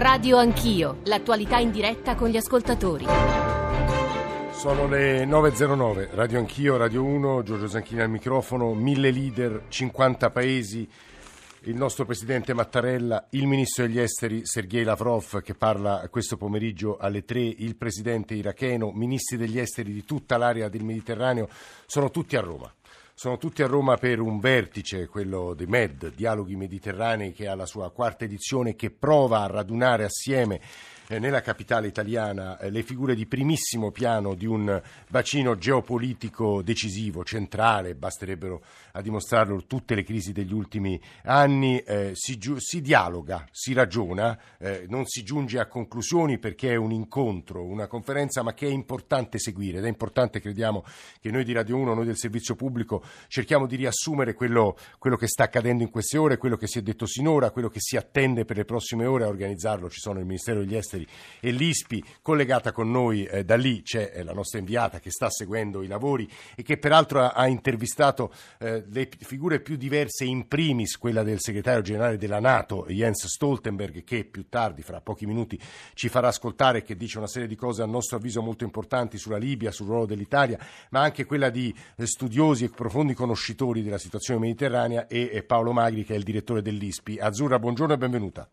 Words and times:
Radio 0.00 0.38
Anch'io, 0.38 1.00
l'attualità 1.04 1.58
in 1.58 1.70
diretta 1.70 2.14
con 2.14 2.30
gli 2.30 2.38
ascoltatori. 2.38 3.04
Sono 4.52 4.88
le 4.88 5.26
9.09, 5.26 6.08
Radio 6.14 6.38
Anch'io, 6.38 6.78
Radio 6.78 7.04
1, 7.04 7.42
Giorgio 7.42 7.68
Zanchini 7.68 8.00
al 8.00 8.08
microfono, 8.08 8.72
mille 8.72 9.10
leader, 9.10 9.64
50 9.68 10.30
paesi, 10.30 10.88
il 11.64 11.74
nostro 11.74 12.06
presidente 12.06 12.54
Mattarella, 12.54 13.26
il 13.32 13.46
ministro 13.46 13.84
degli 13.84 14.00
esteri 14.00 14.46
Sergei 14.46 14.84
Lavrov 14.84 15.42
che 15.42 15.52
parla 15.52 16.08
questo 16.10 16.38
pomeriggio 16.38 16.96
alle 16.96 17.26
3, 17.26 17.38
il 17.38 17.76
presidente 17.76 18.32
iracheno, 18.32 18.92
ministri 18.92 19.36
degli 19.36 19.58
esteri 19.58 19.92
di 19.92 20.06
tutta 20.06 20.38
l'area 20.38 20.70
del 20.70 20.82
Mediterraneo, 20.82 21.46
sono 21.84 22.10
tutti 22.10 22.36
a 22.36 22.40
Roma. 22.40 22.72
Sono 23.22 23.36
tutti 23.36 23.62
a 23.62 23.66
Roma 23.66 23.98
per 23.98 24.18
un 24.18 24.40
vertice, 24.40 25.06
quello 25.06 25.52
di 25.52 25.66
MED, 25.66 26.14
Dialoghi 26.14 26.56
Mediterranei, 26.56 27.34
che 27.34 27.48
ha 27.48 27.54
la 27.54 27.66
sua 27.66 27.92
quarta 27.92 28.24
edizione, 28.24 28.74
che 28.74 28.90
prova 28.90 29.42
a 29.42 29.46
radunare 29.46 30.04
assieme 30.04 30.58
nella 31.18 31.40
capitale 31.40 31.88
italiana 31.88 32.58
eh, 32.58 32.70
le 32.70 32.82
figure 32.82 33.14
di 33.14 33.26
primissimo 33.26 33.90
piano 33.90 34.34
di 34.34 34.46
un 34.46 34.80
bacino 35.08 35.56
geopolitico 35.56 36.62
decisivo, 36.62 37.24
centrale, 37.24 37.94
basterebbero 37.94 38.62
a 38.92 39.00
dimostrarlo 39.00 39.64
tutte 39.66 39.94
le 39.94 40.04
crisi 40.04 40.32
degli 40.32 40.52
ultimi 40.52 41.00
anni, 41.24 41.78
eh, 41.80 42.12
si, 42.14 42.38
si, 42.58 42.80
dialoga, 42.80 43.46
si 43.50 43.72
ragiona, 43.72 44.38
eh, 44.58 44.86
non 44.88 45.06
si 45.06 45.22
giunge 45.24 45.58
a 45.58 45.66
conclusioni 45.66 46.38
perché 46.38 46.70
è 46.70 46.76
un 46.76 46.92
incontro, 46.92 47.64
una 47.64 47.86
conferenza, 47.86 48.42
ma 48.42 48.54
che 48.54 48.66
è 48.66 48.70
importante 48.70 49.38
seguire 49.38 49.78
ed 49.78 49.84
è 49.84 49.88
importante, 49.88 50.40
crediamo, 50.40 50.84
che 51.20 51.30
noi 51.30 51.44
di 51.44 51.52
Radio 51.52 51.76
1, 51.76 51.94
noi 51.94 52.06
del 52.06 52.16
servizio 52.16 52.54
pubblico, 52.54 53.02
cerchiamo 53.28 53.66
di 53.66 53.76
riassumere 53.76 54.34
quello, 54.34 54.76
quello 54.98 55.16
che 55.16 55.26
sta 55.26 55.44
accadendo 55.44 55.82
in 55.82 55.90
queste 55.90 56.18
ore, 56.18 56.36
quello 56.36 56.56
che 56.56 56.66
si 56.66 56.78
è 56.78 56.82
detto 56.82 57.06
sinora, 57.06 57.50
quello 57.50 57.68
che 57.68 57.80
si 57.80 57.96
attende 57.96 58.44
per 58.44 58.56
le 58.56 58.64
prossime 58.64 59.06
ore 59.06 59.24
a 59.24 59.28
organizzarlo. 59.28 59.90
Ci 59.90 60.00
sono 60.00 60.18
il 60.18 60.24
Ministero 60.24 60.60
degli 60.60 60.76
Esteri 60.76 60.99
e 61.40 61.50
l'ISPI, 61.50 62.04
collegata 62.22 62.72
con 62.72 62.90
noi 62.90 63.24
eh, 63.24 63.44
da 63.44 63.56
lì 63.56 63.82
c'è 63.82 64.12
eh, 64.14 64.22
la 64.22 64.32
nostra 64.32 64.58
inviata 64.58 64.98
che 64.98 65.10
sta 65.10 65.30
seguendo 65.30 65.82
i 65.82 65.86
lavori 65.86 66.28
e 66.54 66.62
che 66.62 66.78
peraltro 66.78 67.20
ha, 67.20 67.28
ha 67.30 67.46
intervistato 67.46 68.32
eh, 68.58 68.84
le 68.90 69.08
figure 69.18 69.60
più 69.60 69.76
diverse, 69.76 70.24
in 70.24 70.48
primis 70.48 70.96
quella 70.96 71.22
del 71.22 71.38
segretario 71.40 71.82
generale 71.82 72.16
della 72.16 72.40
Nato, 72.40 72.86
Jens 72.88 73.26
Stoltenberg, 73.26 74.04
che 74.04 74.24
più 74.24 74.48
tardi, 74.48 74.82
fra 74.82 75.00
pochi 75.00 75.26
minuti, 75.26 75.58
ci 75.94 76.08
farà 76.08 76.28
ascoltare 76.28 76.78
e 76.78 76.82
che 76.82 76.96
dice 76.96 77.18
una 77.18 77.26
serie 77.26 77.48
di 77.48 77.56
cose 77.56 77.82
a 77.82 77.86
nostro 77.86 78.16
avviso 78.16 78.42
molto 78.42 78.64
importanti 78.64 79.18
sulla 79.18 79.38
Libia, 79.38 79.70
sul 79.70 79.86
ruolo 79.86 80.06
dell'Italia, 80.06 80.58
ma 80.90 81.00
anche 81.00 81.24
quella 81.24 81.50
di 81.50 81.74
eh, 81.96 82.06
studiosi 82.06 82.64
e 82.64 82.70
profondi 82.70 83.14
conoscitori 83.14 83.82
della 83.82 83.98
situazione 83.98 84.40
mediterranea 84.40 85.06
e 85.06 85.42
Paolo 85.42 85.72
Magri, 85.72 86.04
che 86.04 86.14
è 86.14 86.16
il 86.16 86.24
direttore 86.24 86.62
dell'ISPI. 86.62 87.18
Azzurra, 87.18 87.58
buongiorno 87.58 87.94
e 87.94 87.98
benvenuta. 87.98 88.48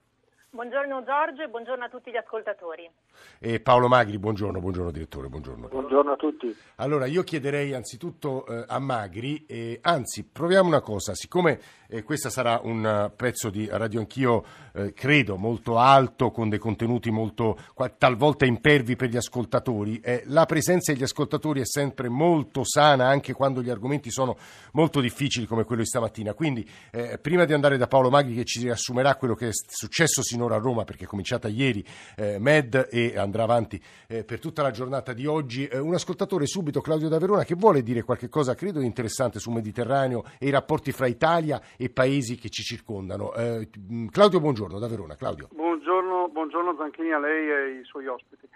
Buongiorno 0.57 1.03
Giorgio 1.03 1.43
e 1.43 1.49
buongiorno 1.49 1.83
a 1.83 1.87
tutti 1.87 2.09
gli 2.09 2.15
ascoltatori. 2.15 2.89
E 3.37 3.59
Paolo 3.59 3.87
Magri, 3.87 4.17
buongiorno, 4.17 4.59
buongiorno 4.59 4.89
direttore, 4.89 5.27
buongiorno. 5.27 5.67
Buongiorno 5.67 6.13
a 6.13 6.15
tutti. 6.15 6.55
Allora, 6.77 7.05
io 7.05 7.21
chiederei 7.21 7.75
anzitutto 7.75 8.43
eh, 8.47 8.65
a 8.67 8.79
Magri, 8.79 9.45
eh, 9.45 9.77
anzi, 9.83 10.23
proviamo 10.23 10.67
una 10.67 10.81
cosa, 10.81 11.13
siccome 11.13 11.59
eh, 11.87 12.01
questo 12.01 12.31
sarà 12.31 12.59
un 12.63 13.11
pezzo 13.15 13.51
di 13.51 13.67
Radio 13.71 13.99
Anch'io, 13.99 14.43
eh, 14.73 14.93
credo, 14.93 15.37
molto 15.37 15.77
alto, 15.77 16.31
con 16.31 16.49
dei 16.49 16.57
contenuti 16.57 17.11
molto, 17.11 17.57
talvolta 17.99 18.45
impervi 18.45 18.95
per 18.95 19.09
gli 19.09 19.17
ascoltatori, 19.17 19.99
eh, 19.99 20.23
la 20.25 20.47
presenza 20.47 20.91
degli 20.91 21.03
ascoltatori 21.03 21.61
è 21.61 21.65
sempre 21.65 22.09
molto 22.09 22.63
sana, 22.63 23.07
anche 23.07 23.33
quando 23.33 23.61
gli 23.61 23.69
argomenti 23.69 24.09
sono 24.09 24.35
molto 24.71 25.01
difficili 25.01 25.45
come 25.45 25.65
quello 25.65 25.83
di 25.83 25.87
stamattina. 25.87 26.33
Quindi, 26.33 26.67
eh, 26.91 27.19
prima 27.19 27.45
di 27.45 27.53
andare 27.53 27.77
da 27.77 27.85
Paolo 27.85 28.09
Magri 28.09 28.33
che 28.33 28.43
ci 28.43 28.59
riassumerà 28.61 29.15
quello 29.15 29.35
che 29.35 29.49
è 29.49 29.51
successo 29.51 30.23
sinora, 30.23 30.46
un'ora 30.47 30.55
a 30.55 30.59
Roma 30.59 30.83
perché 30.83 31.03
è 31.03 31.07
cominciata 31.07 31.47
ieri 31.47 31.83
eh, 32.15 32.37
Med 32.39 32.87
e 32.91 33.17
andrà 33.17 33.43
avanti 33.43 33.79
eh, 34.07 34.23
per 34.23 34.39
tutta 34.39 34.61
la 34.61 34.71
giornata 34.71 35.13
di 35.13 35.25
oggi. 35.25 35.67
Eh, 35.67 35.77
un 35.77 35.93
ascoltatore 35.93 36.45
subito, 36.47 36.81
Claudio 36.81 37.09
da 37.09 37.19
Verona, 37.19 37.43
che 37.43 37.55
vuole 37.55 37.83
dire 37.83 38.03
qualche 38.03 38.29
cosa, 38.29 38.55
credo, 38.55 38.79
interessante 38.79 39.39
sul 39.39 39.53
Mediterraneo 39.53 40.23
e 40.39 40.47
i 40.47 40.49
rapporti 40.49 40.91
fra 40.91 41.07
Italia 41.07 41.61
e 41.77 41.89
paesi 41.89 42.37
che 42.37 42.49
ci 42.49 42.63
circondano. 42.63 43.33
Eh, 43.33 43.69
Claudio, 44.09 44.39
buongiorno 44.39 44.79
da 44.79 44.87
Verona. 44.87 45.15
Claudio. 45.15 45.49
Buongiorno, 45.51 46.29
buongiorno 46.29 46.75
Zanchini 46.77 47.11
a 47.11 47.19
lei 47.19 47.49
e 47.49 47.53
ai 47.53 47.83
suoi 47.83 48.07
ospiti. 48.07 48.47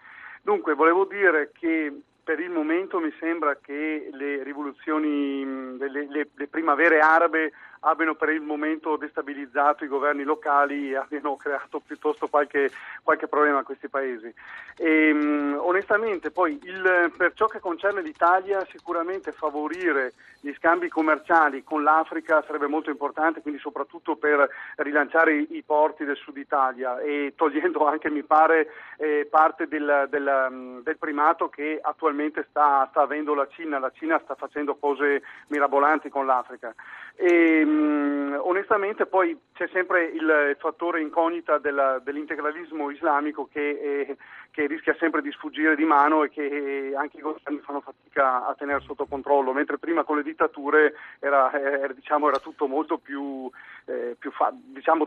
Dunque, 0.42 0.74
volevo 0.74 1.06
dire 1.06 1.52
che 1.54 1.94
per 2.24 2.40
il 2.40 2.50
momento 2.50 3.00
mi 3.00 3.12
sembra 3.20 3.58
che 3.62 4.10
le 4.12 4.44
rivoluzioni, 4.44 5.78
le, 5.78 5.90
le, 5.90 6.28
le 6.34 6.48
primavere 6.48 7.00
arabe 7.00 7.52
abbiano 7.82 8.16
per 8.16 8.30
il 8.30 8.42
momento 8.42 8.96
destabilizzato 8.96 9.84
i 9.84 9.88
governi 9.88 10.24
locali 10.24 10.92
e 10.92 10.98
abbiano 10.98 11.36
creato 11.36 11.80
piuttosto 11.80 12.28
qualche, 12.28 12.72
qualche 13.04 13.28
problema 13.28 13.60
a 13.60 13.64
questi 13.64 13.88
paesi. 13.88 14.34
E, 14.78 15.12
um, 15.12 15.58
onestamente 15.60 16.32
poi 16.32 16.60
il, 16.64 17.12
per 17.16 17.34
ciò 17.34 17.48
che 17.48 17.60
concerne 17.60 18.02
l'Italia 18.02 18.66
sicuramente 18.70 19.32
favorire 19.32 20.14
gli 20.44 20.54
scambi 20.54 20.90
commerciali 20.90 21.64
con 21.64 21.84
l'Africa 21.84 22.44
sarebbe 22.46 22.66
molto 22.66 22.90
importante, 22.90 23.42
quindi 23.42 23.60
soprattutto 23.60 24.16
per 24.16 24.50
rilanciare 24.78 25.36
i, 25.36 25.48
i 25.52 25.62
porti 25.62 26.04
del 26.04 26.16
sud 26.16 26.36
Italia 26.38 27.00
e 27.00 27.34
togliendo 27.36 27.86
anche, 27.86 28.10
mi 28.10 28.24
pare, 28.24 28.68
eh, 28.98 29.28
parte 29.30 29.68
del, 29.68 30.08
del, 30.10 30.82
del, 30.84 30.98
primato 30.98 31.48
che 31.48 31.80
attualmente 31.80 32.48
sta, 32.50 32.88
sta 32.90 33.02
avendo 33.02 33.36
la 33.36 33.48
Cina. 33.52 33.78
La 33.78 33.92
Cina 33.94 34.20
sta 34.24 34.34
facendo 34.34 34.76
cose 34.76 35.22
mirabolanti 35.48 36.10
con 36.10 36.26
l'Africa. 36.26 36.74
E, 37.16 37.64
um, 37.72 38.40
onestamente 38.44 39.06
poi 39.06 39.38
c'è 39.54 39.70
sempre 39.72 40.06
il 40.06 40.58
fattore 40.60 41.02
incognita 41.02 41.58
della, 41.58 42.00
dell'integralismo 42.04 42.90
islamico 42.90 43.48
che, 43.52 43.70
eh, 43.70 44.18
che, 44.50 44.66
rischia 44.66 44.96
sempre 45.00 45.22
di 45.22 45.32
sfuggire 45.32 45.76
di 45.76 45.84
mano 45.84 46.24
e 46.24 46.30
che 46.30 46.94
anche 46.98 47.18
i 47.18 47.22
governi 47.22 47.60
fanno 47.60 47.82
fatica 47.82 48.48
a 48.48 48.56
tenere 48.58 48.82
sotto 48.82 49.06
controllo, 49.06 49.54
mentre 49.54 49.78
prima 49.78 50.04
con 50.04 50.18
le 50.18 50.24
dittature 50.24 50.94
era, 51.20 51.52
era, 51.54 51.94
diciamo, 51.94 52.28
era 52.28 52.40
tutto 52.40 52.68
molto 52.68 52.98
più, 52.98 53.50
eh, 53.86 54.16
più 54.18 54.32
fa- 54.32 54.54
diciamo, 54.54 55.06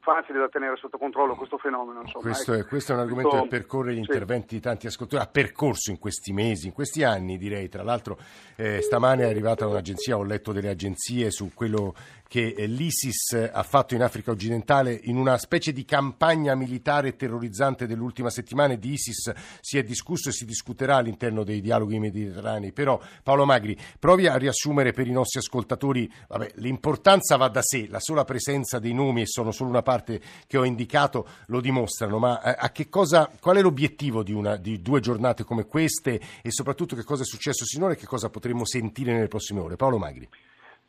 facile 0.00 0.38
da 0.38 0.48
tenere 0.48 0.76
sotto 0.76 0.98
controllo 0.98 1.34
questo 1.36 1.58
fenomeno. 1.58 2.02
Questo, 2.12 2.52
è, 2.52 2.58
ecco. 2.58 2.68
questo, 2.68 2.92
è, 2.92 2.94
un 2.94 3.00
argomento 3.00 3.30
questo, 3.30 3.48
che 3.48 3.56
percorre 3.56 3.92
gli 3.92 3.94
sì. 3.94 4.00
interventi 4.00 4.54
di 4.56 4.60
tanti 4.60 4.86
ascoltatori, 4.86 5.22
ha 5.22 5.26
percorso 5.26 5.90
in 5.90 5.98
questi 5.98 6.32
mesi, 6.32 6.66
in 6.66 6.72
questi 6.72 7.02
anni 7.02 7.38
direi, 7.38 7.68
tra 7.68 7.82
l'altro 7.82 8.18
eh, 8.56 8.82
stamane 8.82 9.24
è 9.24 9.28
arrivata 9.28 9.66
un'agenzia, 9.66 10.18
ho 10.18 10.24
letto 10.24 10.52
delle 10.52 10.68
agenzie 10.68 11.30
su 11.30 11.50
quello 11.54 11.94
che 12.28 12.54
eh, 12.56 12.66
l'ISIS 12.66 13.50
ha 13.52 13.62
fatto 13.62 13.94
in 13.94 14.02
Africa 14.02 14.30
occidentale 14.30 14.98
in 15.04 15.16
una 15.16 15.38
specie 15.38 15.72
di 15.72 15.84
campagna 15.84 16.54
militare 16.54 17.16
terrorizzante 17.16 17.86
dell'ultima 17.86 18.30
settimana 18.30 18.74
di 18.74 18.92
ISIS 18.92 19.32
si 19.60 19.78
è 19.78 19.82
discusso 19.82 20.28
e 20.28 20.32
si 20.32 20.44
discuterà 20.44 20.96
all'interno 20.96 21.44
dei 21.44 21.60
dialoghi 21.60 21.98
mediterranei. 21.98 22.72
Però 22.72 23.00
Paolo 23.22 23.44
Magri, 23.44 23.76
provi 23.98 24.26
a 24.26 24.36
riassumere 24.36 24.92
per 24.92 25.06
i 25.06 25.12
nostri 25.12 25.38
ascoltatori, 25.38 26.10
vabbè, 26.28 26.52
l'importanza 26.56 27.36
va 27.36 27.48
da 27.48 27.62
sé, 27.62 27.86
la 27.88 28.00
sola 28.00 28.24
presenza 28.24 28.78
dei 28.78 28.92
nomi 28.92 29.22
e 29.22 29.26
sono 29.26 29.52
solo 29.52 29.70
una 29.70 29.82
parte 29.82 30.20
che 30.46 30.58
ho 30.58 30.64
indicato 30.64 31.28
lo 31.46 31.60
dimostrano, 31.60 32.18
ma 32.18 32.42
eh, 32.42 32.56
a 32.58 32.70
che 32.70 32.88
cosa, 32.88 33.30
qual 33.40 33.56
è 33.56 33.62
l'obiettivo 33.62 34.22
di, 34.22 34.32
una, 34.32 34.56
di 34.56 34.80
due 34.82 35.00
giornate 35.00 35.44
come 35.44 35.66
queste 35.66 36.20
e 36.42 36.50
soprattutto 36.50 36.96
che 36.96 37.04
cosa 37.04 37.22
è 37.22 37.26
successo 37.26 37.64
sinora 37.64 37.92
e 37.92 37.96
che 37.96 38.06
cosa 38.06 38.30
potremo 38.30 38.64
sentire 38.64 39.12
nelle 39.12 39.28
prossime 39.28 39.60
ore? 39.60 39.76
Paolo 39.76 39.98
Magri. 39.98 40.28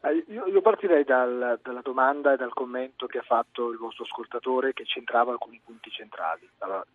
Eh, 0.08 0.24
io, 0.30 0.46
io 0.46 0.62
partirei 0.62 1.04
dal, 1.04 1.60
dalla 1.62 1.82
domanda 1.82 2.32
e 2.32 2.38
dal 2.38 2.54
commento 2.54 3.08
che 3.08 3.18
ha 3.18 3.24
fatto 3.24 3.72
il 3.72 3.78
vostro 3.78 4.06
ascoltatore 4.06 4.74
che 4.74 4.86
centrava 4.86 5.32
alcuni 5.32 5.60
punti 5.64 5.90
centrali. 5.92 6.50
Allora, 6.60 6.86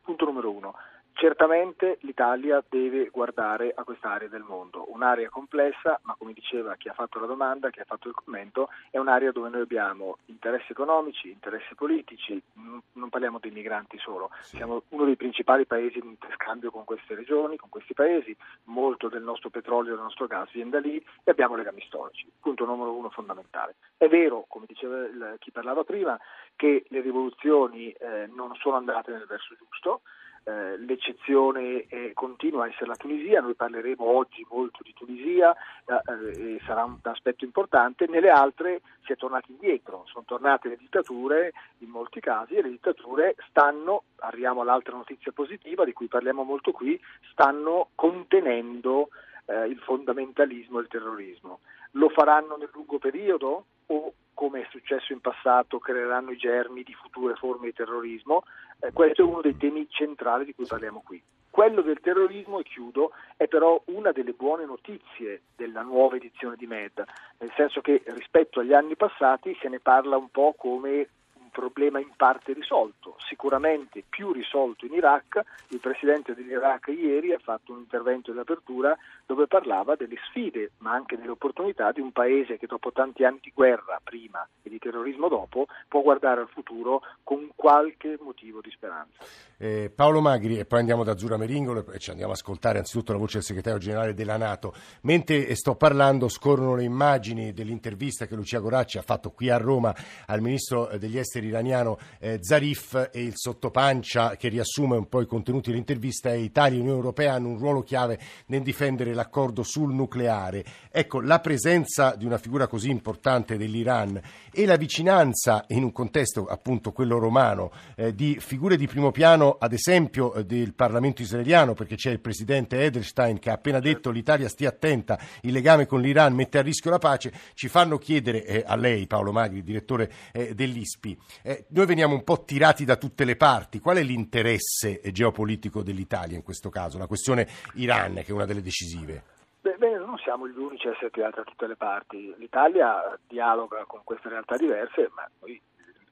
punto 0.00 0.24
numero 0.24 0.50
uno, 0.50 0.74
Certamente 1.14 1.98
l'Italia 2.00 2.64
deve 2.68 3.08
guardare 3.10 3.72
a 3.74 3.84
quest'area 3.84 4.28
del 4.28 4.42
mondo, 4.42 4.90
un'area 4.92 5.28
complessa, 5.28 6.00
ma 6.02 6.16
come 6.18 6.32
diceva 6.32 6.74
chi 6.76 6.88
ha 6.88 6.94
fatto 6.94 7.20
la 7.20 7.26
domanda, 7.26 7.70
chi 7.70 7.80
ha 7.80 7.84
fatto 7.84 8.08
il 8.08 8.14
commento, 8.14 8.70
è 8.90 8.98
un'area 8.98 9.30
dove 9.30 9.48
noi 9.48 9.60
abbiamo 9.60 10.18
interessi 10.26 10.72
economici, 10.72 11.30
interessi 11.30 11.74
politici, 11.74 12.42
non 12.54 13.08
parliamo 13.08 13.38
di 13.38 13.50
migranti 13.50 13.98
solo, 13.98 14.30
siamo 14.40 14.82
uno 14.88 15.04
dei 15.04 15.16
principali 15.16 15.64
paesi 15.64 15.98
in 15.98 16.16
scambio 16.34 16.70
con 16.70 16.84
queste 16.84 17.14
regioni, 17.14 17.56
con 17.56 17.68
questi 17.68 17.94
paesi, 17.94 18.36
molto 18.64 19.08
del 19.08 19.22
nostro 19.22 19.50
petrolio 19.50 19.92
e 19.92 19.94
del 19.94 20.04
nostro 20.04 20.26
gas 20.26 20.50
viene 20.50 20.70
da 20.70 20.80
lì 20.80 20.96
e 20.96 21.30
abbiamo 21.30 21.54
legami 21.54 21.82
storici, 21.86 22.28
punto 22.40 22.64
numero 22.64 22.94
uno 22.96 23.10
fondamentale. 23.10 23.76
È 23.96 24.08
vero, 24.08 24.46
come 24.48 24.64
diceva 24.66 25.04
il, 25.04 25.36
chi 25.38 25.52
parlava 25.52 25.84
prima, 25.84 26.18
che 26.56 26.84
le 26.88 27.00
rivoluzioni 27.00 27.92
eh, 27.92 28.28
non 28.34 28.54
sono 28.56 28.76
andate 28.76 29.12
nel 29.12 29.26
verso 29.26 29.54
giusto, 29.54 30.00
eh, 30.44 30.76
l'eccezione 30.78 31.86
eh, 31.88 32.10
continua 32.14 32.64
a 32.64 32.68
essere 32.68 32.86
la 32.86 32.96
Tunisia, 32.96 33.40
noi 33.40 33.54
parleremo 33.54 34.04
oggi 34.04 34.44
molto 34.50 34.78
di 34.82 34.92
Tunisia 34.92 35.54
eh, 35.84 36.54
e 36.54 36.60
sarà 36.64 36.84
un 36.84 36.98
aspetto 37.02 37.44
importante, 37.44 38.06
nelle 38.08 38.30
altre 38.30 38.80
si 39.04 39.12
è 39.12 39.16
tornati 39.16 39.52
indietro, 39.52 40.04
sono 40.06 40.24
tornate 40.26 40.68
le 40.68 40.76
dittature 40.76 41.52
in 41.78 41.90
molti 41.90 42.20
casi 42.20 42.54
e 42.54 42.62
le 42.62 42.70
dittature 42.70 43.36
stanno, 43.48 44.04
arriviamo 44.16 44.62
all'altra 44.62 44.96
notizia 44.96 45.32
positiva 45.32 45.84
di 45.84 45.92
cui 45.92 46.08
parliamo 46.08 46.42
molto 46.42 46.72
qui, 46.72 47.00
stanno 47.30 47.88
contenendo 47.94 49.10
eh, 49.46 49.66
il 49.66 49.78
fondamentalismo 49.78 50.78
e 50.78 50.82
il 50.82 50.88
terrorismo. 50.88 51.60
Lo 51.92 52.08
faranno 52.08 52.56
nel 52.56 52.70
lungo 52.72 52.98
periodo 52.98 53.64
o 53.86 54.12
come 54.34 54.62
è 54.62 54.66
successo 54.70 55.12
in 55.12 55.20
passato, 55.20 55.78
creeranno 55.78 56.30
i 56.30 56.36
germi 56.36 56.82
di 56.82 56.94
future 56.94 57.34
forme 57.34 57.66
di 57.66 57.72
terrorismo. 57.72 58.44
Eh, 58.80 58.92
questo 58.92 59.22
è 59.22 59.24
uno 59.24 59.40
dei 59.40 59.56
temi 59.56 59.86
centrali 59.88 60.44
di 60.44 60.54
cui 60.54 60.66
parliamo 60.66 61.02
qui. 61.04 61.22
Quello 61.50 61.82
del 61.82 62.00
terrorismo, 62.00 62.60
e 62.60 62.62
chiudo, 62.62 63.12
è 63.36 63.46
però 63.46 63.80
una 63.86 64.10
delle 64.10 64.32
buone 64.32 64.64
notizie 64.64 65.42
della 65.54 65.82
nuova 65.82 66.16
edizione 66.16 66.56
di 66.56 66.66
MED, 66.66 67.04
nel 67.38 67.52
senso 67.54 67.82
che 67.82 68.02
rispetto 68.06 68.60
agli 68.60 68.72
anni 68.72 68.96
passati 68.96 69.54
se 69.60 69.68
ne 69.68 69.78
parla 69.78 70.16
un 70.16 70.30
po' 70.30 70.54
come 70.56 71.08
problema 71.52 72.00
in 72.00 72.10
parte 72.16 72.52
risolto, 72.52 73.16
sicuramente 73.28 74.02
più 74.08 74.32
risolto 74.32 74.86
in 74.86 74.94
Iraq. 74.94 75.40
Il 75.68 75.78
presidente 75.78 76.34
dell'Iraq 76.34 76.88
ieri 76.88 77.32
ha 77.32 77.38
fatto 77.38 77.72
un 77.72 77.78
intervento 77.78 78.32
di 78.32 78.38
apertura 78.38 78.96
dove 79.26 79.46
parlava 79.46 79.94
delle 79.94 80.16
sfide, 80.28 80.72
ma 80.78 80.92
anche 80.92 81.16
delle 81.16 81.30
opportunità 81.30 81.92
di 81.92 82.00
un 82.00 82.10
paese 82.10 82.58
che 82.58 82.66
dopo 82.66 82.90
tanti 82.90 83.24
anni 83.24 83.38
di 83.40 83.52
guerra 83.54 84.00
prima 84.02 84.46
e 84.62 84.68
di 84.68 84.78
terrorismo 84.78 85.28
dopo 85.28 85.66
può 85.86 86.00
guardare 86.00 86.40
al 86.40 86.48
futuro 86.48 87.02
con 87.22 87.50
qualche 87.54 88.18
motivo 88.20 88.60
di 88.60 88.70
speranza. 88.70 89.22
Eh, 89.58 89.92
Paolo 89.94 90.20
Magri 90.20 90.58
e 90.58 90.64
poi 90.64 90.80
andiamo 90.80 91.04
da 91.04 91.16
Zura 91.16 91.36
Meringolo 91.36 91.92
e 91.92 91.98
ci 91.98 92.10
andiamo 92.10 92.32
a 92.32 92.34
ascoltare 92.34 92.78
anzitutto 92.78 93.12
la 93.12 93.18
voce 93.18 93.34
del 93.34 93.44
segretario 93.44 93.78
generale 93.78 94.14
della 94.14 94.36
Nato. 94.36 94.74
Mentre 95.02 95.54
sto 95.54 95.76
parlando 95.76 96.28
scorrono 96.28 96.74
le 96.74 96.84
immagini 96.84 97.52
dell'intervista 97.52 98.26
che 98.26 98.34
Lucia 98.34 98.58
Goracci 98.58 98.98
ha 98.98 99.02
fatto 99.02 99.30
qui 99.30 99.50
a 99.50 99.58
Roma 99.58 99.94
al 100.26 100.40
ministro 100.40 100.88
degli 100.98 101.18
esteri 101.18 101.41
iraniano 101.44 101.98
eh, 102.18 102.38
Zarif 102.40 103.10
e 103.12 103.22
il 103.22 103.34
sottopancia 103.36 104.36
che 104.36 104.48
riassume 104.48 104.96
un 104.96 105.08
po' 105.08 105.20
i 105.20 105.26
contenuti 105.26 105.70
dell'intervista 105.70 106.30
è 106.30 106.34
Italia 106.34 106.78
e 106.78 106.80
Unione 106.80 106.98
Europea 106.98 107.34
hanno 107.34 107.48
un 107.48 107.58
ruolo 107.58 107.82
chiave 107.82 108.18
nel 108.46 108.62
difendere 108.62 109.14
l'accordo 109.14 109.62
sul 109.62 109.92
nucleare. 109.92 110.64
Ecco, 110.90 111.20
la 111.20 111.40
presenza 111.40 112.14
di 112.16 112.24
una 112.24 112.38
figura 112.38 112.66
così 112.66 112.90
importante 112.90 113.56
dell'Iran 113.56 114.20
e 114.52 114.66
la 114.66 114.76
vicinanza 114.76 115.64
in 115.68 115.84
un 115.84 115.92
contesto 115.92 116.46
appunto 116.46 116.92
quello 116.92 117.18
romano 117.18 117.72
eh, 117.96 118.14
di 118.14 118.38
figure 118.40 118.76
di 118.76 118.86
primo 118.86 119.10
piano 119.10 119.56
ad 119.58 119.72
esempio 119.72 120.34
eh, 120.34 120.44
del 120.44 120.74
Parlamento 120.74 121.22
israeliano, 121.22 121.74
perché 121.74 121.96
c'è 121.96 122.10
il 122.10 122.20
presidente 122.20 122.82
Edelstein 122.82 123.38
che 123.38 123.50
ha 123.50 123.54
appena 123.54 123.80
detto 123.80 124.10
l'Italia 124.10 124.48
stia 124.48 124.68
attenta, 124.68 125.18
il 125.42 125.52
legame 125.52 125.86
con 125.86 126.00
l'Iran 126.00 126.34
mette 126.34 126.58
a 126.58 126.62
rischio 126.62 126.90
la 126.90 126.98
pace, 126.98 127.32
ci 127.54 127.68
fanno 127.68 127.98
chiedere 127.98 128.44
eh, 128.44 128.62
a 128.66 128.76
lei, 128.76 129.06
Paolo 129.06 129.32
Magri, 129.32 129.62
direttore 129.62 130.10
eh, 130.32 130.54
dell'ISPI, 130.54 131.18
eh, 131.42 131.66
noi 131.68 131.86
veniamo 131.86 132.14
un 132.14 132.24
po' 132.24 132.44
tirati 132.44 132.84
da 132.84 132.96
tutte 132.96 133.24
le 133.24 133.36
parti, 133.36 133.80
qual 133.80 133.96
è 133.96 134.02
l'interesse 134.02 135.00
geopolitico 135.12 135.82
dell'Italia 135.82 136.36
in 136.36 136.42
questo 136.42 136.70
caso, 136.70 136.98
la 136.98 137.06
questione 137.06 137.48
Iran 137.74 138.14
che 138.14 138.26
è 138.28 138.32
una 138.32 138.46
delle 138.46 138.62
decisive? 138.62 139.22
Beh, 139.60 139.76
non 139.96 140.18
siamo 140.18 140.48
gli 140.48 140.58
unici 140.58 140.88
a 140.88 140.90
essere 140.90 141.10
tirati 141.10 141.36
da 141.36 141.44
tutte 141.44 141.66
le 141.66 141.76
parti. 141.76 142.34
L'Italia 142.36 143.18
dialoga 143.26 143.84
con 143.86 144.00
queste 144.02 144.28
realtà 144.28 144.56
diverse, 144.56 145.10
ma 145.14 145.28
noi 145.40 145.60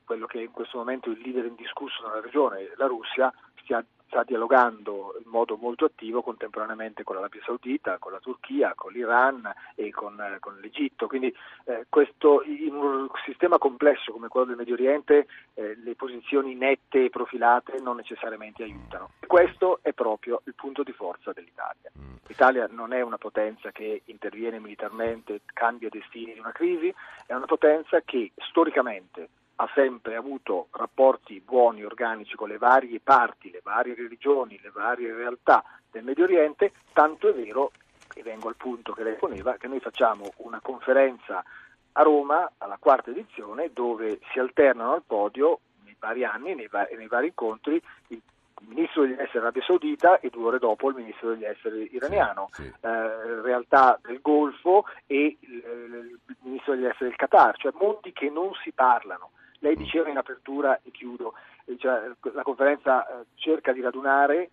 quello 0.05 0.27
che 0.27 0.41
in 0.41 0.51
questo 0.51 0.79
momento 0.79 1.11
è 1.11 1.13
il 1.13 1.21
leader 1.21 1.45
indiscusso 1.45 2.07
nella 2.07 2.21
regione, 2.21 2.73
la 2.77 2.87
Russia, 2.87 3.33
stia, 3.63 3.85
sta 4.11 4.25
dialogando 4.25 5.15
in 5.25 5.31
modo 5.31 5.57
molto 5.57 5.85
attivo 5.85 6.21
contemporaneamente 6.21 7.05
con 7.05 7.15
l'Arabia 7.15 7.41
Saudita, 7.45 7.99
con 7.99 8.11
la 8.11 8.19
Turchia, 8.19 8.75
con 8.75 8.93
l'Iran 8.93 9.51
e 9.77 9.91
con, 9.93 10.21
eh, 10.21 10.39
con 10.41 10.59
l'Egitto. 10.61 11.07
Quindi 11.07 11.33
eh, 11.67 11.87
questo, 11.89 12.43
in 12.43 12.75
un 12.75 13.09
sistema 13.25 13.57
complesso 13.59 14.11
come 14.11 14.27
quello 14.27 14.47
del 14.47 14.57
Medio 14.57 14.75
Oriente 14.75 15.29
eh, 15.55 15.77
le 15.77 15.95
posizioni 15.95 16.57
nette 16.57 17.05
e 17.05 17.11
profilate 17.11 17.81
non 17.81 17.97
necessariamente 17.97 18.65
aiutano. 18.65 19.11
Questo 19.25 19.79
è 19.83 19.93
proprio 19.93 20.43
il 20.47 20.55
punto 20.55 20.83
di 20.83 20.93
forza 20.93 21.33
dell'Italia. 21.33 21.91
Mm. 21.97 22.17
L'Italia 22.27 22.69
non 22.69 22.93
è 22.93 23.01
una 23.01 23.19
potenza 23.19 23.71
che 23.71 24.03
interviene 24.07 24.59
militarmente, 24.59 25.43
cambia 25.53 25.89
destini 25.89 26.33
di 26.33 26.41
una 26.41 26.53
crisi, 26.53 26.93
è 27.27 27.35
una 27.35 27.47
potenza 27.47 28.01
che 28.01 28.33
storicamente 28.39 29.29
ha 29.62 29.69
sempre 29.75 30.17
avuto 30.17 30.69
rapporti 30.71 31.39
buoni, 31.41 31.85
organici 31.85 32.35
con 32.35 32.49
le 32.49 32.57
varie 32.57 32.99
parti, 32.99 33.51
le 33.51 33.61
varie 33.62 33.95
religioni, 33.95 34.59
le 34.62 34.71
varie 34.71 35.12
realtà 35.12 35.62
del 35.91 36.03
Medio 36.03 36.25
Oriente, 36.25 36.73
tanto 36.95 37.29
è 37.29 37.35
vero, 37.35 37.71
e 38.15 38.23
vengo 38.23 38.49
al 38.49 38.57
punto 38.57 38.95
che 38.95 39.03
lei 39.03 39.17
poneva, 39.17 39.59
che 39.59 39.69
noi 39.69 39.81
facciamo 39.81 40.33
una 40.39 40.61
conferenza 40.62 41.45
a 41.93 42.03
Roma, 42.03 42.53
alla 42.57 42.79
quarta 42.81 43.11
edizione, 43.11 43.71
dove 43.75 44.21
si 44.33 44.39
alternano 44.39 44.95
al 44.95 45.03
podio 45.07 45.61
nei 45.85 45.97
vari 45.99 46.25
anni, 46.25 46.55
nei, 46.55 46.69
vari, 46.69 46.97
nei 46.97 47.09
vari 47.09 47.27
incontri, 47.27 47.83
il 48.07 48.23
ministro 48.61 49.03
degli 49.03 49.12
esteri 49.12 49.39
Arabia 49.39 49.62
Saudita 49.62 50.21
e 50.21 50.31
due 50.31 50.45
ore 50.47 50.59
dopo 50.59 50.89
il 50.89 50.95
ministro 50.95 51.35
degli 51.35 51.45
esteri 51.45 51.95
iraniano, 51.95 52.49
sì, 52.53 52.62
sì. 52.62 52.73
Eh, 52.81 53.41
realtà 53.43 53.99
del 54.03 54.23
Golfo 54.23 54.87
e 55.07 55.37
il, 55.39 56.19
il 56.29 56.37
ministro 56.45 56.75
degli 56.75 56.87
esteri 56.87 57.11
del 57.11 57.19
Qatar, 57.19 57.59
cioè 57.59 57.73
mondi 57.79 58.11
che 58.15 58.31
non 58.31 58.53
si 58.62 58.73
parlano. 58.73 59.33
Lei 59.61 59.77
diceva 59.77 60.09
in 60.09 60.17
apertura, 60.17 60.81
e 60.83 60.91
chiudo, 60.91 61.35
eh, 61.67 61.77
cioè, 61.79 62.11
la 62.33 62.43
conferenza 62.43 63.07
eh, 63.07 63.27
cerca 63.35 63.73
di 63.73 63.81
radunare, 63.81 64.51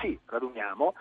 sì, 0.00 0.18
raduniamo, 0.26 0.94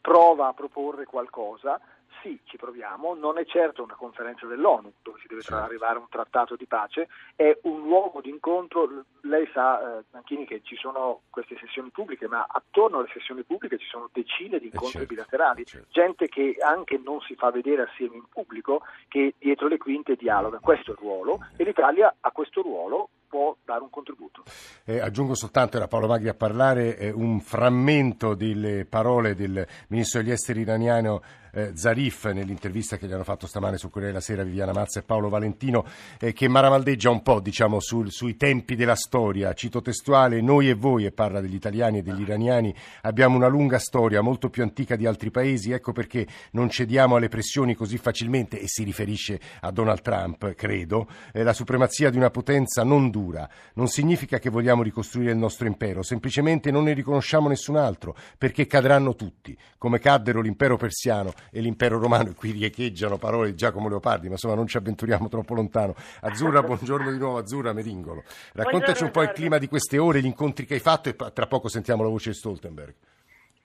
prova 0.00 0.48
a 0.48 0.52
proporre 0.52 1.04
qualcosa, 1.04 1.80
sì, 2.22 2.38
ci 2.44 2.56
proviamo, 2.56 3.14
non 3.14 3.38
è 3.38 3.44
certo 3.44 3.82
una 3.82 3.94
conferenza 3.94 4.46
dell'ONU 4.46 4.92
dove 5.02 5.18
si 5.20 5.26
deve 5.26 5.42
certo. 5.42 5.62
arrivare 5.62 5.96
a 5.96 6.00
un 6.00 6.08
trattato 6.08 6.56
di 6.56 6.66
pace, 6.66 7.08
è 7.34 7.56
un 7.62 7.82
luogo 7.82 8.20
di 8.20 8.30
incontro, 8.30 9.04
lei 9.22 9.48
sa, 9.52 9.98
eh, 9.98 10.04
Anchini, 10.12 10.46
che 10.46 10.60
ci 10.62 10.76
sono 10.76 11.22
queste 11.30 11.56
sessioni 11.58 11.90
pubbliche, 11.90 12.28
ma 12.28 12.46
attorno 12.48 12.98
alle 12.98 13.10
sessioni 13.12 13.42
pubbliche 13.42 13.78
ci 13.78 13.86
sono 13.86 14.08
decine 14.12 14.58
di 14.58 14.66
incontri 14.66 14.98
certo. 14.98 15.14
bilaterali, 15.14 15.64
certo. 15.64 15.86
gente 15.90 16.28
che 16.28 16.56
anche 16.60 17.00
non 17.02 17.20
si 17.20 17.34
fa 17.34 17.50
vedere 17.50 17.82
assieme 17.82 18.16
in 18.16 18.24
pubblico, 18.28 18.82
che 19.08 19.34
dietro 19.38 19.68
le 19.68 19.78
quinte 19.78 20.16
dialoga, 20.16 20.58
questo 20.58 20.90
è 20.90 20.94
il 20.94 21.00
ruolo 21.00 21.38
e 21.56 21.64
l'Italia 21.64 22.14
ha 22.20 22.30
questo 22.30 22.62
ruolo 22.62 23.08
può 23.28 23.56
dare 23.64 23.82
un 23.82 23.90
contributo. 23.90 24.44
Eh, 24.84 25.00
aggiungo 25.00 25.34
soltanto, 25.34 25.76
era 25.76 25.88
Paolo 25.88 26.06
Magri 26.06 26.28
a 26.28 26.34
parlare, 26.34 26.96
eh, 26.96 27.10
un 27.10 27.40
frammento 27.40 28.34
delle 28.34 28.86
parole 28.86 29.34
del 29.34 29.66
ministro 29.88 30.22
degli 30.22 30.30
esteri 30.30 30.60
iraniano 30.60 31.22
eh, 31.56 31.72
Zarif 31.74 32.30
nell'intervista 32.32 32.98
che 32.98 33.06
gli 33.06 33.12
hanno 33.12 33.24
fatto 33.24 33.46
stamane 33.46 33.78
su 33.78 33.88
Corriere 33.88 34.12
della 34.12 34.22
Sera 34.22 34.42
Viviana 34.42 34.72
Mazza 34.72 35.00
e 35.00 35.02
Paolo 35.02 35.30
Valentino 35.30 35.86
eh, 36.20 36.34
che 36.34 36.48
maramaldeggia 36.48 37.08
un 37.08 37.22
po' 37.22 37.40
diciamo, 37.40 37.80
sul, 37.80 38.12
sui 38.12 38.36
tempi 38.36 38.76
della 38.76 38.94
storia. 38.94 39.54
Cito 39.54 39.80
testuale, 39.80 40.42
noi 40.42 40.68
e 40.68 40.74
voi, 40.74 41.06
e 41.06 41.12
parla 41.12 41.40
degli 41.40 41.54
italiani 41.54 41.98
e 41.98 42.02
degli 42.02 42.20
iraniani, 42.20 42.74
abbiamo 43.02 43.36
una 43.36 43.46
lunga 43.46 43.78
storia 43.78 44.20
molto 44.20 44.50
più 44.50 44.62
antica 44.62 44.96
di 44.96 45.06
altri 45.06 45.30
paesi, 45.30 45.72
ecco 45.72 45.92
perché 45.92 46.26
non 46.50 46.68
cediamo 46.68 47.16
alle 47.16 47.28
pressioni 47.28 47.74
così 47.74 47.96
facilmente 47.96 48.60
e 48.60 48.68
si 48.68 48.84
riferisce 48.84 49.40
a 49.60 49.70
Donald 49.70 50.02
Trump, 50.02 50.54
credo. 50.54 51.08
Eh, 51.32 51.42
la 51.42 51.54
supremazia 51.54 52.10
di 52.10 52.18
una 52.18 52.30
potenza 52.30 52.84
non 52.84 53.08
dura. 53.10 53.48
Non 53.74 53.88
significa 53.88 54.38
che 54.38 54.50
vogliamo 54.50 54.82
ricostruire 54.82 55.30
il 55.32 55.38
nostro 55.38 55.66
impero, 55.66 56.02
semplicemente 56.02 56.70
non 56.70 56.84
ne 56.84 56.92
riconosciamo 56.92 57.48
nessun 57.48 57.76
altro, 57.76 58.14
perché 58.36 58.66
cadranno 58.66 59.14
tutti, 59.14 59.56
come 59.78 59.98
caddero 59.98 60.42
l'impero 60.42 60.76
persiano 60.76 61.32
e 61.50 61.60
l'impero 61.60 61.98
romano, 61.98 62.30
e 62.30 62.34
qui 62.34 62.50
riecheggiano 62.52 63.18
parole 63.18 63.50
di 63.50 63.56
Giacomo 63.56 63.88
Leopardi, 63.88 64.26
ma 64.26 64.32
insomma 64.32 64.54
non 64.54 64.66
ci 64.66 64.76
avventuriamo 64.76 65.28
troppo 65.28 65.54
lontano. 65.54 65.94
Azzurra, 66.20 66.62
buongiorno 66.64 67.10
di 67.10 67.18
nuovo, 67.18 67.38
Azzurra 67.38 67.72
Meringolo. 67.72 68.22
Raccontaci 68.52 69.04
un 69.04 69.10
po' 69.10 69.22
il 69.22 69.32
clima 69.32 69.58
di 69.58 69.68
queste 69.68 69.98
ore, 69.98 70.20
gli 70.20 70.26
incontri 70.26 70.66
che 70.66 70.74
hai 70.74 70.80
fatto 70.80 71.08
e 71.08 71.16
tra 71.32 71.46
poco 71.46 71.68
sentiamo 71.68 72.02
la 72.02 72.08
voce 72.08 72.30
di 72.30 72.36
Stoltenberg. 72.36 72.94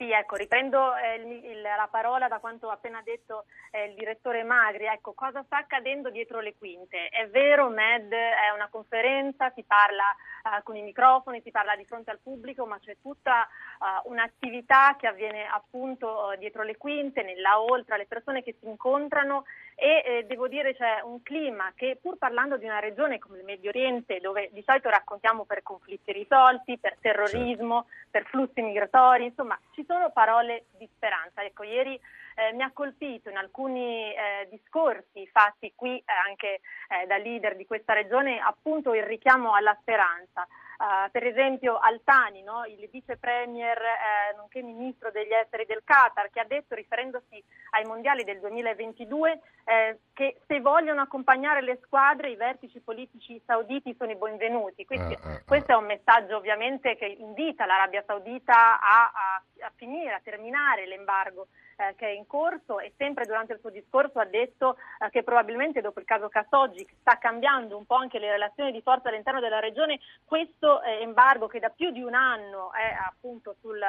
Sì, 0.02 0.10
ecco, 0.10 0.36
riprendo 0.36 0.96
eh, 0.96 1.18
il, 1.18 1.62
la 1.62 1.88
parola 1.92 2.28
da 2.28 2.40
quanto 2.40 2.70
ha 2.70 2.74
appena 2.74 3.04
detto 3.04 3.46
eh, 3.70 3.84
il 3.84 3.94
direttore 3.94 4.42
Magri. 4.42 4.86
Ecco, 4.86 5.14
cosa 5.14 5.44
sta 5.44 5.58
accadendo 5.58 6.10
dietro 6.10 6.40
le 6.40 6.56
quinte? 6.58 7.08
È 7.10 7.30
vero, 7.30 7.70
MED 7.70 8.12
è 8.12 8.50
una 8.52 8.68
conferenza, 8.68 9.52
si 9.54 9.62
parla 9.62 10.06
eh, 10.42 10.64
con 10.64 10.76
i 10.76 10.82
microfoni, 10.82 11.40
si 11.44 11.52
parla 11.52 11.76
di 11.76 11.86
fronte 11.86 12.10
al 12.10 12.18
pubblico, 12.18 12.66
ma 12.66 12.80
c'è 12.80 12.98
tutta 13.00 13.48
uh, 13.78 14.10
un'attività 14.10 14.96
che 14.98 15.06
avviene 15.06 15.46
appunto 15.46 16.32
uh, 16.34 16.36
dietro 16.36 16.64
le 16.64 16.78
quinte, 16.78 17.22
nella 17.22 17.62
oltre, 17.62 17.98
le 17.98 18.08
persone 18.08 18.42
che 18.42 18.56
si 18.60 18.66
incontrano 18.66 19.44
e 19.84 20.04
eh, 20.06 20.26
devo 20.28 20.48
dire 20.48 20.76
c'è 20.76 21.02
un 21.02 21.24
clima 21.24 21.72
che 21.76 21.98
pur 22.00 22.16
parlando 22.20 22.56
di 22.56 22.66
una 22.66 22.78
regione 22.78 23.18
come 23.18 23.40
il 23.40 23.44
Medio 23.44 23.70
Oriente 23.70 24.20
dove 24.20 24.52
di 24.52 24.62
solito 24.64 24.90
raccontiamo 24.90 25.44
per 25.44 25.64
conflitti 25.64 26.12
risolti, 26.12 26.78
per 26.78 26.98
terrorismo, 27.02 27.88
certo. 27.88 28.08
per 28.12 28.26
flussi 28.26 28.62
migratori, 28.62 29.26
insomma 29.26 29.60
ci 29.74 29.84
sono 29.88 30.12
parole 30.12 30.66
di 30.78 30.88
speranza. 30.96 31.42
Ecco, 31.42 31.64
ieri 31.64 32.00
eh, 32.36 32.54
mi 32.54 32.62
ha 32.62 32.70
colpito 32.72 33.32
in 33.32 33.38
alcuni 33.38 34.14
eh, 34.14 34.48
discorsi 34.52 35.28
fatti 35.32 35.74
qui 35.76 35.98
eh, 35.98 36.04
anche 36.28 36.60
eh, 36.90 37.08
da 37.08 37.18
leader 37.18 37.56
di 37.56 37.66
questa 37.66 37.94
regione 37.94 38.40
appunto 38.40 38.94
il 38.94 39.02
richiamo 39.02 39.56
alla 39.56 39.76
speranza. 39.82 40.48
Uh, 40.82 41.12
per 41.12 41.24
esempio 41.24 41.78
Altani, 41.78 42.42
no? 42.42 42.66
il 42.66 42.90
vice 42.92 43.16
premier 43.16 43.78
eh, 43.78 44.36
nonché 44.36 44.64
ministro 44.64 45.12
degli 45.12 45.32
esteri 45.32 45.68
del 45.68 45.84
Qatar, 45.84 46.32
che 46.32 46.40
ha 46.40 46.44
detto, 46.44 46.74
riferendosi 46.74 47.44
ai 47.72 47.86
mondiali 47.86 48.24
del 48.24 48.40
2022, 48.40 49.40
eh, 49.64 50.00
che 50.12 50.40
se 50.48 50.60
vogliono 50.60 51.02
accompagnare 51.02 51.62
le 51.62 51.78
squadre 51.84 52.32
i 52.32 52.36
vertici 52.36 52.80
politici 52.80 53.40
sauditi 53.46 53.96
sono 53.96 54.10
i 54.10 54.16
benvenuti. 54.16 54.84
Quindi, 54.84 55.16
uh, 55.22 55.28
uh, 55.28 55.46
questo 55.46 55.74
è 55.74 55.76
un 55.76 55.86
messaggio 55.86 56.38
ovviamente 56.38 56.96
che 56.96 57.06
invita 57.06 57.68
l'Arabia 57.68 58.04
Saudita 58.08 58.80
a, 58.80 59.12
a, 59.14 59.42
a 59.62 59.72
finire, 59.76 60.14
a 60.14 60.22
terminare 60.24 60.88
l'embargo 60.88 61.48
eh, 61.78 61.96
che 61.96 62.08
è 62.08 62.12
in 62.12 62.28
corso 62.28 62.80
e 62.80 62.94
sempre 62.98 63.26
durante 63.26 63.54
il 63.54 63.60
suo 63.60 63.70
discorso 63.70 64.20
ha 64.20 64.26
detto 64.26 64.78
eh, 65.00 65.10
che 65.10 65.24
probabilmente 65.24 65.82
dopo 65.82 66.00
il 66.00 66.06
caso 66.06 66.30
Khashoggi 66.30 66.88
sta 67.00 67.18
cambiando 67.18 67.78
un 67.78 67.86
po' 67.86 67.96
anche 67.96 68.20
le 68.20 68.32
relazioni 68.32 68.72
di 68.72 68.82
forza 68.82 69.10
all'interno 69.10 69.40
della 69.40 69.60
regione, 69.60 70.00
questo 70.26 70.82
eh, 70.82 71.02
embargo 71.02 71.48
che 71.48 71.60
da 71.60 71.70
più 71.70 71.92
di 71.92 72.02
un 72.02 72.14
anno 72.14 72.72
è 72.74 72.96
appunto 73.06 73.56
sul 73.60 73.80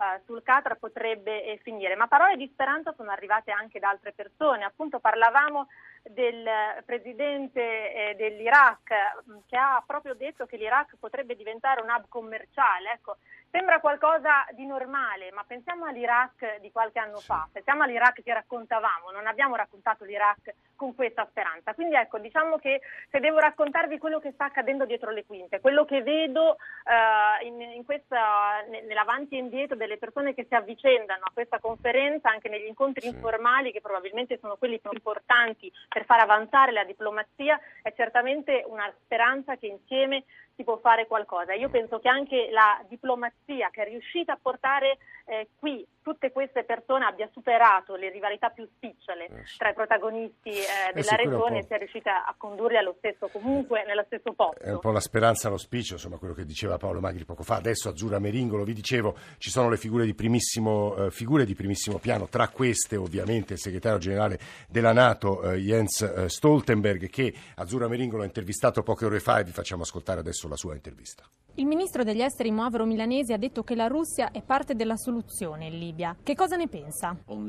uh, 0.00 0.20
sul 0.24 0.42
Qatar 0.42 0.78
potrebbe 0.78 1.44
eh, 1.44 1.58
finire. 1.62 1.94
Ma 1.94 2.08
parole 2.08 2.36
di 2.36 2.48
speranza 2.52 2.94
sono 2.96 3.10
arrivate 3.10 3.50
anche 3.50 3.78
da 3.78 3.90
altre 3.90 4.12
persone. 4.12 4.64
Appunto 4.64 4.98
parlavamo 4.98 5.68
del 6.02 6.48
presidente 6.84 7.60
eh, 7.60 8.14
dell'Iraq 8.16 8.92
mm, 9.30 9.36
che 9.46 9.56
ha 9.56 9.82
proprio 9.86 10.14
detto 10.14 10.46
che 10.46 10.56
l'Iraq 10.56 10.96
potrebbe 10.98 11.36
diventare 11.36 11.82
un 11.82 11.88
hub 11.88 12.06
commerciale. 12.08 12.92
Ecco, 12.92 13.16
sembra 13.50 13.80
qualcosa 13.80 14.46
di 14.52 14.64
normale, 14.64 15.30
ma 15.32 15.44
pensiamo 15.46 15.84
all'Iraq 15.84 16.60
di 16.60 16.70
qualche 16.70 17.00
anno 17.00 17.18
sì. 17.18 17.26
fa, 17.26 17.48
pensiamo 17.52 17.82
all'Iraq 17.82 18.22
che 18.22 18.32
raccontavamo, 18.32 19.10
non 19.10 19.26
abbiamo 19.26 19.56
raccontato 19.56 20.04
l'Iraq 20.04 20.54
con 20.76 20.94
questa 20.94 21.26
speranza. 21.28 21.74
Quindi 21.74 21.96
ecco, 21.96 22.18
diciamo 22.18 22.56
che 22.56 22.80
se 23.10 23.20
devo 23.20 23.38
raccontarvi 23.38 23.98
quello 23.98 24.18
che 24.18 24.32
sta 24.32 24.46
accadendo 24.46 24.86
dietro 24.86 25.10
le 25.10 25.26
quinte, 25.26 25.60
quello 25.60 25.84
che 25.84 26.02
vedo 26.02 26.56
uh, 26.84 27.44
in, 27.44 27.60
in 27.60 27.84
questa, 27.84 28.64
nell'avanti 28.68 29.34
e 29.34 29.40
indietro 29.40 29.76
delle 29.76 29.98
persone 29.98 30.32
che 30.32 30.46
si 30.48 30.54
avvicendano 30.54 31.24
a 31.24 31.32
questa 31.34 31.58
conferenza, 31.58 32.30
anche 32.30 32.48
negli 32.48 32.66
incontri 32.66 33.02
sì. 33.02 33.08
informali, 33.08 33.72
che 33.72 33.80
probabilmente 33.80 34.38
sono 34.38 34.56
quelli 34.56 34.78
più 34.78 34.90
importanti 34.92 35.70
per 35.90 36.04
far 36.04 36.20
avanzare 36.20 36.70
la 36.70 36.84
diplomazia, 36.84 37.60
è 37.82 37.92
certamente 37.96 38.64
una 38.68 38.90
speranza 39.02 39.56
che 39.56 39.66
insieme 39.66 40.24
si 40.60 40.64
può 40.64 40.76
fare 40.76 41.06
qualcosa. 41.06 41.54
Io 41.54 41.70
penso 41.70 41.98
che 41.98 42.08
anche 42.08 42.50
la 42.52 42.84
diplomazia 42.86 43.70
che 43.70 43.82
è 43.82 43.88
riuscita 43.88 44.34
a 44.34 44.38
portare 44.40 44.98
eh, 45.24 45.48
qui 45.58 45.86
tutte 46.02 46.32
queste 46.32 46.64
persone 46.64 47.04
abbia 47.04 47.28
superato 47.32 47.94
le 47.94 48.10
rivalità 48.10 48.48
più 48.48 48.66
spicciole 48.74 49.26
eh, 49.26 49.44
tra 49.56 49.70
i 49.70 49.74
protagonisti 49.74 50.50
eh, 50.50 50.90
eh 50.90 50.92
della 50.92 51.14
regione 51.14 51.58
e 51.58 51.64
sia 51.64 51.76
riuscita 51.76 52.26
a 52.26 52.34
condurli 52.36 52.76
allo 52.76 52.94
stesso, 52.98 53.28
comunque 53.28 53.84
nello 53.86 54.02
stesso 54.06 54.32
posto. 54.32 54.60
È 54.60 54.72
un 54.72 54.80
po' 54.80 54.90
la 54.90 55.00
speranza 55.00 55.48
l'auspicio, 55.48 55.94
insomma 55.94 56.16
quello 56.16 56.34
che 56.34 56.44
diceva 56.44 56.78
Paolo 56.78 57.00
Magri 57.00 57.24
poco 57.24 57.42
fa. 57.42 57.56
Adesso 57.56 57.88
Azzurra 57.88 58.18
Meringolo, 58.18 58.64
vi 58.64 58.72
dicevo, 58.74 59.14
ci 59.38 59.50
sono 59.50 59.68
le 59.68 59.76
figure 59.76 60.04
di 60.04 60.14
primissimo, 60.14 60.96
eh, 60.96 61.10
figure 61.10 61.44
di 61.44 61.54
primissimo 61.54 61.98
piano, 61.98 62.26
tra 62.28 62.48
queste 62.48 62.96
ovviamente 62.96 63.54
il 63.54 63.58
segretario 63.58 63.98
generale 63.98 64.38
della 64.68 64.92
Nato 64.92 65.42
eh, 65.42 65.56
Jens 65.56 66.02
eh, 66.02 66.28
Stoltenberg 66.28 67.08
che 67.08 67.32
Azzurra 67.56 67.88
Meringolo 67.88 68.22
ha 68.22 68.26
intervistato 68.26 68.82
poche 68.82 69.04
ore 69.04 69.20
fa 69.20 69.38
e 69.38 69.44
vi 69.44 69.52
facciamo 69.52 69.82
ascoltare 69.82 70.20
adesso 70.20 70.48
la 70.50 70.56
sua 70.56 70.74
intervista. 70.74 71.24
Il 71.60 71.66
ministro 71.66 72.04
degli 72.04 72.22
esteri 72.22 72.50
Moavero 72.50 72.86
Milanesi 72.86 73.34
ha 73.34 73.36
detto 73.36 73.62
che 73.62 73.74
la 73.74 73.86
Russia 73.86 74.30
è 74.30 74.40
parte 74.40 74.74
della 74.74 74.96
soluzione 74.96 75.66
in 75.66 75.78
Libia. 75.78 76.16
Che 76.22 76.34
cosa 76.34 76.56
ne 76.56 76.68
pensa? 76.68 77.14
Uh, 77.26 77.46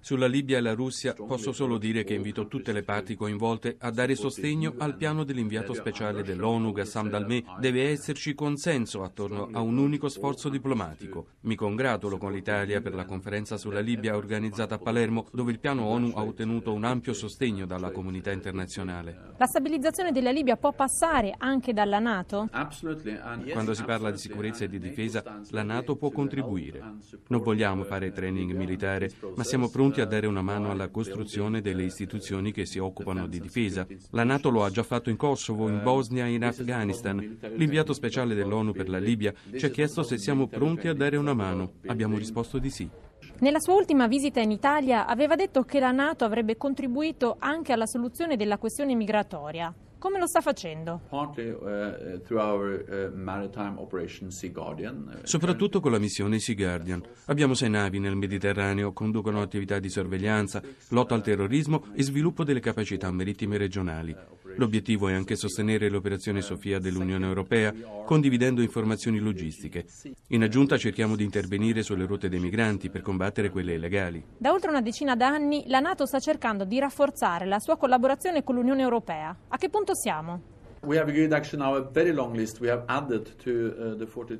Sulla 0.00 0.26
Libia 0.26 0.58
e 0.58 0.60
la 0.60 0.74
Russia 0.74 1.14
posso 1.14 1.52
solo 1.52 1.78
dire 1.78 2.02
che 2.02 2.14
invito 2.14 2.48
tutte 2.48 2.72
le 2.72 2.82
parti 2.82 3.14
coinvolte 3.14 3.76
a 3.78 3.92
dare 3.92 4.16
sostegno 4.16 4.74
al 4.78 4.96
piano 4.96 5.22
dell'inviato 5.22 5.74
speciale 5.74 6.24
dell'ONU 6.24 6.72
Gassam 6.72 7.08
Dalmé. 7.08 7.44
Deve 7.60 7.88
esserci 7.88 8.34
consenso 8.34 9.04
attorno 9.04 9.48
a 9.52 9.60
un 9.60 9.78
unico 9.78 10.08
sforzo 10.08 10.48
diplomatico. 10.48 11.26
Mi 11.42 11.54
congratulo 11.54 12.18
con 12.18 12.32
l'Italia 12.32 12.80
per 12.80 12.94
la 12.94 13.04
conferenza 13.04 13.56
sulla 13.56 13.78
Libia 13.78 14.16
organizzata 14.16 14.74
a 14.74 14.78
Palermo, 14.78 15.26
dove 15.30 15.52
il 15.52 15.60
piano 15.60 15.84
ONU 15.84 16.14
ha 16.16 16.24
ottenuto 16.24 16.72
un 16.72 16.82
ampio 16.82 17.12
sostegno 17.12 17.64
dalla 17.64 17.92
comunità 17.92 18.32
internazionale. 18.32 19.34
La 19.36 19.46
stabilizzazione 19.46 20.10
della 20.10 20.32
Libia 20.32 20.56
può 20.56 20.72
passare 20.72 21.32
anche 21.44 21.72
dalla 21.72 21.98
Nato? 21.98 22.48
Quando 23.52 23.74
si 23.74 23.84
parla 23.84 24.10
di 24.10 24.18
sicurezza 24.18 24.64
e 24.64 24.68
di 24.68 24.78
difesa, 24.78 25.22
la 25.50 25.62
Nato 25.62 25.96
può 25.96 26.10
contribuire. 26.10 26.82
Non 27.28 27.42
vogliamo 27.42 27.84
fare 27.84 28.12
training 28.12 28.52
militare, 28.52 29.10
ma 29.36 29.44
siamo 29.44 29.68
pronti 29.68 30.00
a 30.00 30.06
dare 30.06 30.26
una 30.26 30.42
mano 30.42 30.70
alla 30.70 30.88
costruzione 30.88 31.60
delle 31.60 31.84
istituzioni 31.84 32.50
che 32.50 32.64
si 32.64 32.78
occupano 32.78 33.26
di 33.26 33.40
difesa. 33.40 33.86
La 34.10 34.24
Nato 34.24 34.48
lo 34.50 34.64
ha 34.64 34.70
già 34.70 34.82
fatto 34.82 35.10
in 35.10 35.16
Kosovo, 35.16 35.68
in 35.68 35.82
Bosnia 35.82 36.26
e 36.26 36.32
in 36.32 36.44
Afghanistan. 36.44 37.38
L'inviato 37.56 37.92
speciale 37.92 38.34
dell'ONU 38.34 38.72
per 38.72 38.88
la 38.88 38.98
Libia 38.98 39.32
ci 39.56 39.66
ha 39.66 39.70
chiesto 39.70 40.02
se 40.02 40.18
siamo 40.18 40.46
pronti 40.46 40.88
a 40.88 40.94
dare 40.94 41.16
una 41.16 41.34
mano. 41.34 41.74
Abbiamo 41.86 42.16
risposto 42.16 42.58
di 42.58 42.70
sì. 42.70 42.88
Nella 43.40 43.58
sua 43.58 43.74
ultima 43.74 44.06
visita 44.06 44.40
in 44.40 44.50
Italia 44.50 45.06
aveva 45.06 45.34
detto 45.34 45.62
che 45.62 45.80
la 45.80 45.90
Nato 45.90 46.24
avrebbe 46.24 46.56
contribuito 46.56 47.36
anche 47.38 47.72
alla 47.72 47.86
soluzione 47.86 48.36
della 48.36 48.58
questione 48.58 48.94
migratoria. 48.94 49.74
Come 50.04 50.18
lo 50.18 50.26
sta 50.26 50.42
facendo? 50.42 51.00
Uh, 51.08 51.16
uh, 51.16 52.20
uh, 52.28 53.10
Soprattutto 55.22 55.80
con 55.80 55.92
la 55.92 55.98
missione 55.98 56.38
Sea 56.40 56.54
Guardian. 56.54 57.02
Abbiamo 57.24 57.54
sei 57.54 57.70
navi 57.70 58.00
nel 58.00 58.14
Mediterraneo, 58.14 58.92
conducono 58.92 59.40
attività 59.40 59.78
di 59.78 59.88
sorveglianza, 59.88 60.60
lotta 60.90 61.14
al 61.14 61.22
terrorismo 61.22 61.86
e 61.94 62.02
sviluppo 62.02 62.44
delle 62.44 62.60
capacità 62.60 63.10
marittime 63.10 63.56
regionali. 63.56 64.14
L'obiettivo 64.56 65.08
è 65.08 65.14
anche 65.14 65.36
sostenere 65.36 65.88
l'operazione 65.88 66.40
Sofia 66.40 66.78
dell'Unione 66.78 67.26
Europea, 67.26 67.74
condividendo 68.04 68.60
informazioni 68.60 69.18
logistiche. 69.18 69.86
In 70.28 70.42
aggiunta 70.42 70.76
cerchiamo 70.76 71.16
di 71.16 71.24
intervenire 71.24 71.82
sulle 71.82 72.06
rotte 72.06 72.28
dei 72.28 72.38
migranti 72.38 72.90
per 72.90 73.00
combattere 73.00 73.50
quelle 73.50 73.74
illegali. 73.74 74.22
Da 74.36 74.52
oltre 74.52 74.70
una 74.70 74.82
decina 74.82 75.16
d'anni 75.16 75.64
la 75.66 75.80
Nato 75.80 76.06
sta 76.06 76.20
cercando 76.20 76.64
di 76.64 76.78
rafforzare 76.78 77.46
la 77.46 77.58
sua 77.58 77.76
collaborazione 77.76 78.44
con 78.44 78.54
l'Unione 78.54 78.82
Europea. 78.82 79.36
A 79.48 79.56
che 79.56 79.68
punto 79.68 79.93
siamo? 79.94 80.53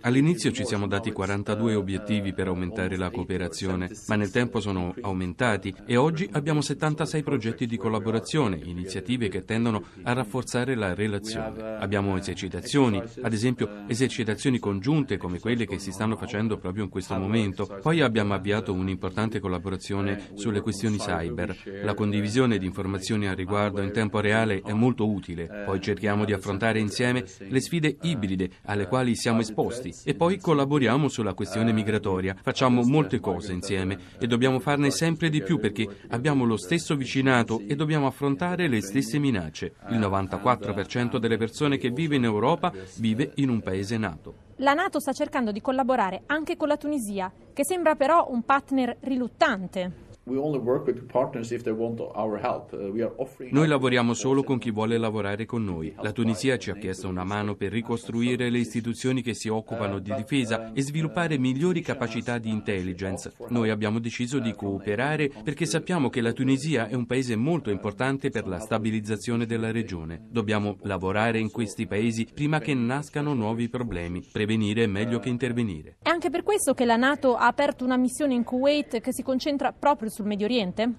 All'inizio 0.02 0.52
ci 0.52 0.64
siamo 0.64 0.86
dati 0.86 1.10
42 1.12 1.74
obiettivi 1.74 2.32
per 2.32 2.48
aumentare 2.48 2.96
la 2.96 3.10
cooperazione, 3.10 3.90
ma 4.08 4.16
nel 4.16 4.30
tempo 4.30 4.60
sono 4.60 4.94
aumentati 5.00 5.74
e 5.86 5.96
oggi 5.96 6.28
abbiamo 6.32 6.60
76 6.60 7.22
progetti 7.22 7.66
di 7.66 7.76
collaborazione, 7.76 8.60
iniziative 8.62 9.28
che 9.28 9.44
tendono 9.44 9.84
a 10.02 10.12
rafforzare 10.12 10.74
la 10.74 10.94
relazione. 10.94 11.76
Abbiamo 11.78 12.16
esercitazioni, 12.16 13.02
ad 13.22 13.32
esempio 13.32 13.84
esercitazioni 13.86 14.58
congiunte 14.58 15.16
come 15.16 15.38
quelle 15.38 15.66
che 15.66 15.78
si 15.78 15.92
stanno 15.92 16.16
facendo 16.16 16.58
proprio 16.58 16.84
in 16.84 16.90
questo 16.90 17.16
momento. 17.16 17.66
Poi 17.80 18.00
abbiamo 18.00 18.34
avviato 18.34 18.72
un'importante 18.72 19.40
collaborazione 19.40 20.32
sulle 20.34 20.60
questioni 20.60 20.98
cyber. 20.98 21.56
La 21.82 21.94
condivisione 21.94 22.58
di 22.58 22.66
informazioni 22.66 23.26
al 23.26 23.36
riguardo 23.36 23.80
in 23.80 23.92
tempo 23.92 24.20
reale 24.20 24.60
è 24.62 24.72
molto 24.72 25.08
utile. 25.08 25.62
Poi 25.64 25.80
cerchiamo 25.80 26.24
di 26.24 26.32
affrontare 26.34 26.78
insieme 26.78 27.24
le 27.38 27.60
sfide 27.60 27.96
ibride 28.02 28.50
alle 28.64 28.86
quali 28.86 29.16
siamo 29.16 29.40
esposti 29.40 29.94
e 30.04 30.14
poi 30.14 30.38
collaboriamo 30.38 31.08
sulla 31.08 31.34
questione 31.34 31.72
migratoria. 31.72 32.36
Facciamo 32.40 32.82
molte 32.82 33.20
cose 33.20 33.52
insieme 33.52 33.98
e 34.18 34.26
dobbiamo 34.26 34.60
farne 34.60 34.90
sempre 34.90 35.30
di 35.30 35.42
più 35.42 35.58
perché 35.58 35.86
abbiamo 36.08 36.44
lo 36.44 36.56
stesso 36.56 36.96
vicinato 36.96 37.62
e 37.66 37.74
dobbiamo 37.76 38.06
affrontare 38.06 38.68
le 38.68 38.80
stesse 38.82 39.18
minacce. 39.18 39.74
Il 39.90 39.98
94% 39.98 41.18
delle 41.18 41.36
persone 41.36 41.78
che 41.78 41.90
vive 41.90 42.16
in 42.16 42.24
Europa 42.24 42.72
vive 42.96 43.32
in 43.36 43.48
un 43.48 43.60
paese 43.60 43.96
nato. 43.96 44.34
La 44.58 44.72
Nato 44.72 45.00
sta 45.00 45.12
cercando 45.12 45.50
di 45.50 45.60
collaborare 45.60 46.22
anche 46.26 46.56
con 46.56 46.68
la 46.68 46.76
Tunisia, 46.76 47.32
che 47.52 47.64
sembra 47.64 47.96
però 47.96 48.28
un 48.30 48.42
partner 48.44 48.96
riluttante. 49.00 50.03
Uh, 50.26 50.62
noi 53.50 53.68
lavoriamo 53.68 54.14
solo 54.14 54.42
con 54.42 54.56
chi 54.56 54.70
vuole 54.70 54.96
lavorare 54.96 55.44
con 55.44 55.62
noi. 55.62 55.94
La 56.00 56.12
Tunisia 56.12 56.56
ci 56.56 56.70
ha 56.70 56.76
chiesto 56.76 57.08
una 57.08 57.24
mano 57.24 57.56
per 57.56 57.70
ricostruire 57.70 58.48
le 58.48 58.56
istituzioni 58.56 59.20
che 59.20 59.34
si 59.34 59.48
occupano 59.48 59.98
di 59.98 60.14
difesa 60.14 60.72
e 60.72 60.80
sviluppare 60.80 61.36
migliori 61.36 61.82
capacità 61.82 62.38
di 62.38 62.48
intelligence. 62.48 63.34
Noi 63.48 63.68
abbiamo 63.68 63.98
deciso 63.98 64.38
di 64.38 64.54
cooperare 64.54 65.30
perché 65.42 65.66
sappiamo 65.66 66.08
che 66.08 66.22
la 66.22 66.32
Tunisia 66.32 66.88
è 66.88 66.94
un 66.94 67.04
paese 67.04 67.36
molto 67.36 67.68
importante 67.68 68.30
per 68.30 68.46
la 68.46 68.60
stabilizzazione 68.60 69.44
della 69.44 69.72
regione. 69.72 70.22
Dobbiamo 70.30 70.78
lavorare 70.84 71.38
in 71.38 71.50
questi 71.50 71.86
paesi 71.86 72.26
prima 72.32 72.60
che 72.60 72.72
nascano 72.72 73.34
nuovi 73.34 73.68
problemi. 73.68 74.26
Prevenire 74.32 74.84
è 74.84 74.86
meglio 74.86 75.18
che 75.18 75.28
intervenire. 75.28 75.98
È 76.02 76.08
anche 76.08 76.30
per 76.30 76.42
questo 76.42 76.72
che 76.72 76.86
la 76.86 76.96
Nato 76.96 77.36
ha 77.36 77.46
aperto 77.46 77.84
una 77.84 77.98
missione 77.98 78.32
in 78.32 78.42
Kuwait 78.42 79.00
che 79.00 79.12
si 79.12 79.22
concentra 79.22 79.72
proprio 79.72 80.12
sul 80.14 80.26
Medio 80.26 80.46
Oriente? 80.46 80.94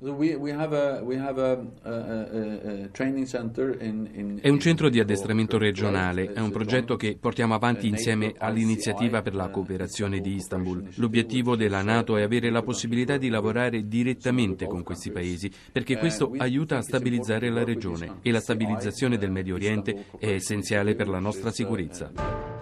È 4.41 4.49
un 4.49 4.59
centro 4.59 4.89
di 4.89 4.99
addestramento 4.99 5.57
regionale, 5.57 6.33
è 6.33 6.41
un 6.41 6.51
progetto 6.51 6.97
che 6.97 7.17
portiamo 7.17 7.53
avanti 7.53 7.87
insieme 7.87 8.33
all'iniziativa 8.37 9.21
per 9.21 9.33
la 9.33 9.47
cooperazione 9.49 10.19
di 10.19 10.33
Istanbul. 10.33 10.89
L'obiettivo 10.95 11.55
della 11.55 11.81
Nato 11.81 12.17
è 12.17 12.23
avere 12.23 12.49
la 12.49 12.61
possibilità 12.61 13.15
di 13.15 13.29
lavorare 13.29 13.87
direttamente 13.87 14.67
con 14.67 14.83
questi 14.83 15.11
paesi, 15.11 15.49
perché 15.71 15.97
questo 15.97 16.33
aiuta 16.37 16.75
a 16.77 16.81
stabilizzare 16.81 17.49
la 17.49 17.63
regione 17.63 18.17
e 18.21 18.31
la 18.31 18.41
stabilizzazione 18.41 19.17
del 19.17 19.31
Medio 19.31 19.55
Oriente 19.55 20.07
è 20.19 20.27
essenziale 20.31 20.95
per 20.95 21.07
la 21.07 21.19
nostra 21.19 21.51
sicurezza. 21.51 22.54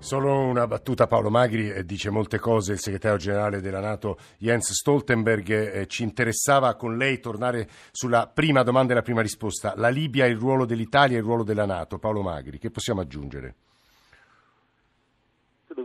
Solo 0.00 0.34
una 0.34 0.66
battuta, 0.66 1.06
Paolo 1.06 1.28
Magri 1.28 1.70
eh, 1.70 1.84
dice 1.84 2.08
molte 2.08 2.38
cose, 2.38 2.72
il 2.72 2.80
segretario 2.80 3.18
generale 3.18 3.60
della 3.60 3.80
Nato 3.80 4.16
Jens 4.38 4.72
Stoltenberg, 4.72 5.50
eh, 5.50 5.86
ci 5.86 6.02
interessava 6.02 6.74
con 6.74 6.96
lei 6.96 7.20
tornare 7.20 7.68
sulla 7.92 8.26
prima 8.26 8.62
domanda 8.62 8.92
e 8.92 8.96
la 8.96 9.02
prima 9.02 9.20
risposta, 9.20 9.74
la 9.76 9.90
Libia, 9.90 10.24
il 10.24 10.38
ruolo 10.38 10.64
dell'Italia 10.64 11.16
e 11.16 11.20
il 11.20 11.26
ruolo 11.26 11.44
della 11.44 11.66
Nato. 11.66 11.98
Paolo 11.98 12.22
Magri, 12.22 12.58
che 12.58 12.70
possiamo 12.70 13.02
aggiungere? 13.02 13.54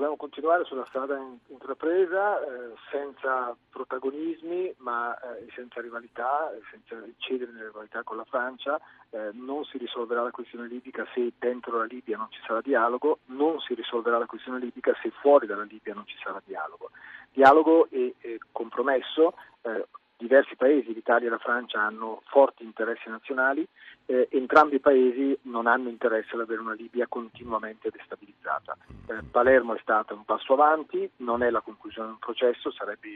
Dobbiamo 0.06 0.18
continuare 0.18 0.66
sulla 0.66 0.86
strada 0.88 1.20
intrapresa 1.48 2.40
eh, 2.40 2.74
senza 2.92 3.56
protagonismi 3.72 4.76
ma 4.78 5.18
eh, 5.18 5.48
senza 5.56 5.82
rivalità, 5.82 6.52
senza 6.70 7.04
cedere 7.18 7.52
nelle 7.52 7.68
rivalità 7.68 8.04
con 8.04 8.18
la 8.18 8.24
Francia. 8.26 8.80
Eh, 9.10 9.32
non 9.34 9.64
si 9.66 9.80
risolverà 9.80 10.22
la 10.22 10.30
questione 10.30 10.68
libica 10.68 11.08
se 11.14 11.34
dentro 11.40 11.78
la 11.78 11.86
Libia 11.86 12.18
non 12.18 12.28
ci 12.30 12.40
sarà 12.46 12.62
dialogo, 12.62 13.20
non 13.26 13.60
si 13.62 13.74
risolverà 13.74 14.20
la 14.20 14.28
questione 14.28 14.60
libica 14.60 14.94
se 15.02 15.10
fuori 15.10 15.48
dalla 15.48 15.64
Libia 15.64 15.96
non 15.96 16.06
ci 16.06 16.18
sarà 16.24 16.40
dialogo. 16.46 16.92
Dialogo 17.32 17.88
e, 17.90 18.14
compromesso 18.52 19.34
eh, 19.64 19.88
diversi 20.18 20.56
paesi, 20.56 20.94
l'Italia 20.94 21.28
e 21.28 21.32
la 21.32 21.38
Francia, 21.38 21.82
hanno 21.82 22.22
forti 22.26 22.64
interessi 22.64 23.10
nazionali, 23.10 23.68
eh, 24.06 24.28
entrambi 24.32 24.76
i 24.76 24.80
paesi 24.80 25.38
non 25.44 25.68
hanno 25.68 25.90
interesse 25.90 26.36
ad 26.36 26.42
avere 26.42 26.62
una 26.62 26.74
Libia 26.74 27.08
continuamente 27.08 27.90
destabilizzata. 27.90 28.78
Eh, 29.08 29.24
Palermo 29.30 29.76
è 29.76 29.80
stata 29.82 30.14
un 30.14 30.26
passo 30.26 30.54
avanti, 30.54 31.10
non 31.18 31.44
è 31.44 31.50
la 31.50 31.62
conclusione 31.62 32.08
di 32.08 32.14
un 32.14 32.20
processo, 32.20 32.72
sarebbe 32.72 33.08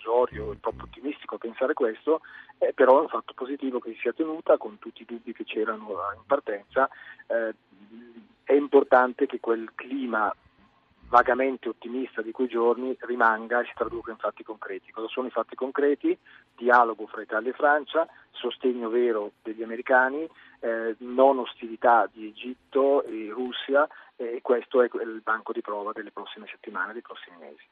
illusorio 0.00 0.52
e 0.52 0.60
troppo 0.60 0.84
ottimistico 0.84 1.38
pensare 1.38 1.74
questo, 1.74 2.22
eh, 2.58 2.72
però 2.72 2.98
è 2.98 3.02
un 3.02 3.08
fatto 3.08 3.34
positivo 3.34 3.78
che 3.78 3.92
si 3.92 4.00
sia 4.00 4.12
tenuta 4.12 4.56
con 4.56 4.78
tutti 4.78 5.02
i 5.02 5.06
dubbi 5.06 5.32
che 5.32 5.44
c'erano 5.44 5.88
in 6.14 6.22
partenza. 6.26 6.88
Eh, 7.26 7.54
è 8.44 8.54
importante 8.54 9.26
che 9.26 9.38
quel 9.38 9.70
clima 9.74 10.34
vagamente 11.10 11.68
ottimista 11.68 12.22
di 12.22 12.30
quei 12.30 12.46
giorni 12.46 12.96
rimanga 13.00 13.60
e 13.60 13.66
si 13.66 13.72
traduca 13.74 14.12
in 14.12 14.16
fatti 14.16 14.44
concreti. 14.44 14.92
Cosa 14.92 15.08
sono 15.08 15.26
i 15.26 15.30
fatti 15.30 15.56
concreti? 15.56 16.16
Dialogo 16.56 17.06
fra 17.06 17.20
Italia 17.20 17.50
e 17.50 17.54
Francia, 17.54 18.08
sostegno 18.30 18.88
vero 18.88 19.32
degli 19.42 19.62
americani, 19.62 20.26
eh, 20.60 20.94
non 20.98 21.38
ostilità 21.38 22.08
di 22.10 22.28
Egitto 22.28 23.02
e 23.04 23.28
Russia 23.30 23.86
e 24.16 24.40
questo 24.42 24.82
è 24.82 24.88
il 25.02 25.20
banco 25.22 25.52
di 25.52 25.62
prova 25.62 25.92
delle 25.92 26.12
prossime 26.12 26.46
settimane, 26.46 26.92
dei 26.92 27.02
prossimi 27.02 27.36
mesi. 27.38 27.64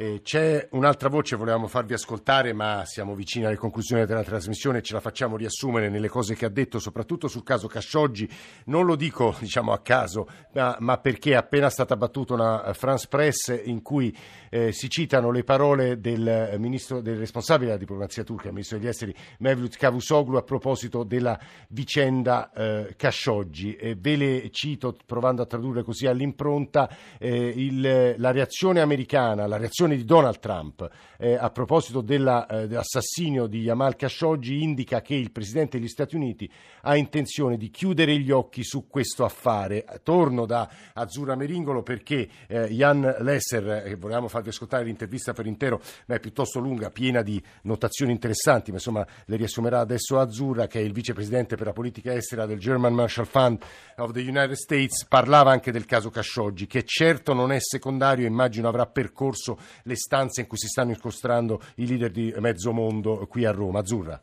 Eh, 0.00 0.20
c'è 0.22 0.68
un'altra 0.70 1.08
voce 1.08 1.30
che 1.30 1.40
volevamo 1.40 1.66
farvi 1.66 1.92
ascoltare, 1.92 2.52
ma 2.52 2.84
siamo 2.84 3.16
vicini 3.16 3.46
alle 3.46 3.56
conclusioni 3.56 4.06
della 4.06 4.22
trasmissione 4.22 4.78
e 4.78 4.82
ce 4.82 4.92
la 4.92 5.00
facciamo 5.00 5.36
riassumere 5.36 5.88
nelle 5.88 6.06
cose 6.08 6.36
che 6.36 6.44
ha 6.44 6.48
detto, 6.48 6.78
soprattutto 6.78 7.26
sul 7.26 7.42
caso 7.42 7.66
Khashoggi. 7.66 8.30
Non 8.66 8.86
lo 8.86 8.94
dico 8.94 9.34
diciamo, 9.40 9.72
a 9.72 9.80
caso, 9.80 10.28
ma, 10.52 10.76
ma, 10.78 10.98
perché 10.98 11.32
è 11.32 11.34
appena 11.34 11.68
stata 11.68 11.96
battuta 11.96 12.34
una 12.34 12.72
France 12.74 13.08
Press 13.08 13.60
in 13.64 13.82
cui 13.82 14.16
eh, 14.50 14.70
si 14.70 14.88
citano 14.88 15.32
le 15.32 15.42
parole 15.42 15.98
del, 15.98 16.54
ministro, 16.58 17.00
del 17.00 17.16
responsabile 17.16 17.66
della 17.66 17.80
diplomazia 17.80 18.22
turca, 18.22 18.46
il 18.46 18.52
ministro 18.52 18.78
degli 18.78 18.86
esteri 18.86 19.12
Mevlut 19.38 19.76
Cavusoglu, 19.76 20.36
a 20.36 20.42
proposito 20.42 21.02
della 21.02 21.36
vicenda 21.70 22.52
eh, 22.52 22.94
Khashoggi. 22.96 23.74
E 23.74 23.96
ve 23.96 24.14
le 24.14 24.50
cito 24.50 24.96
provando 25.04 25.42
a 25.42 25.46
tradurre 25.46 25.82
così 25.82 26.06
all'impronta 26.06 26.88
eh, 27.18 27.52
il, 27.56 28.14
la 28.16 28.30
reazione 28.30 28.80
americana, 28.80 29.48
la 29.48 29.56
reazione 29.56 29.86
dichiarazione 29.88 29.96
di 29.96 30.04
Donald 30.04 30.38
Trump 30.38 30.88
eh, 31.18 31.34
a 31.34 31.50
proposito 31.50 32.00
della, 32.00 32.46
eh, 32.46 32.66
dell'assassinio 32.68 33.46
di 33.46 33.62
Jamal 33.62 33.96
Khashoggi 33.96 34.62
indica 34.62 35.00
che 35.00 35.14
il 35.14 35.30
Presidente 35.32 35.78
degli 35.78 35.88
Stati 35.88 36.14
Uniti 36.14 36.50
ha 36.82 36.96
intenzione 36.96 37.56
di 37.56 37.70
chiudere 37.70 38.16
gli 38.18 38.30
occhi 38.30 38.62
su 38.62 38.86
questo 38.88 39.24
affare. 39.24 39.84
Torno 40.02 40.46
da 40.46 40.68
Azzurra 40.94 41.34
Meringolo 41.34 41.82
perché 41.82 42.28
eh, 42.46 42.68
Jan 42.68 43.16
Lesser, 43.20 43.82
che 43.84 43.96
volevamo 43.96 44.28
farvi 44.28 44.50
ascoltare 44.50 44.84
l'intervista 44.84 45.32
per 45.32 45.46
intero, 45.46 45.80
ma 46.06 46.14
è 46.14 46.20
piuttosto 46.20 46.60
lunga, 46.60 46.90
piena 46.90 47.22
di 47.22 47.42
notazioni 47.62 48.12
interessanti, 48.12 48.70
ma 48.70 48.76
insomma 48.76 49.06
le 49.24 49.36
riassumerà 49.36 49.80
adesso 49.80 50.18
Azzurra, 50.18 50.66
che 50.66 50.80
è 50.80 50.82
il 50.82 50.92
vicepresidente 50.92 51.56
per 51.56 51.66
la 51.66 51.72
politica 51.72 52.14
estera 52.14 52.46
del 52.46 52.58
German 52.58 52.94
Marshall 52.94 53.26
Fund 53.26 53.62
of 53.96 54.12
the 54.12 54.20
United 54.20 54.52
States, 54.52 55.04
parlava 55.06 55.50
anche 55.50 55.72
del 55.72 55.84
caso 55.84 56.10
Khashoggi, 56.10 56.66
che 56.66 56.84
certo 56.84 57.32
non 57.32 57.52
è 57.52 57.58
secondario, 57.60 58.26
immagino 58.26 58.68
avrà 58.68 58.86
percorso 58.86 59.58
le 59.84 59.96
stanze 59.96 60.42
in 60.42 60.46
cui 60.46 60.58
si 60.58 60.68
stanno 60.68 60.90
incostrando 60.90 61.60
i 61.76 61.86
leader 61.86 62.10
di 62.10 62.34
mezzo 62.38 62.72
mondo 62.72 63.26
qui 63.26 63.44
a 63.44 63.50
Roma. 63.50 63.80
Azzurra. 63.80 64.20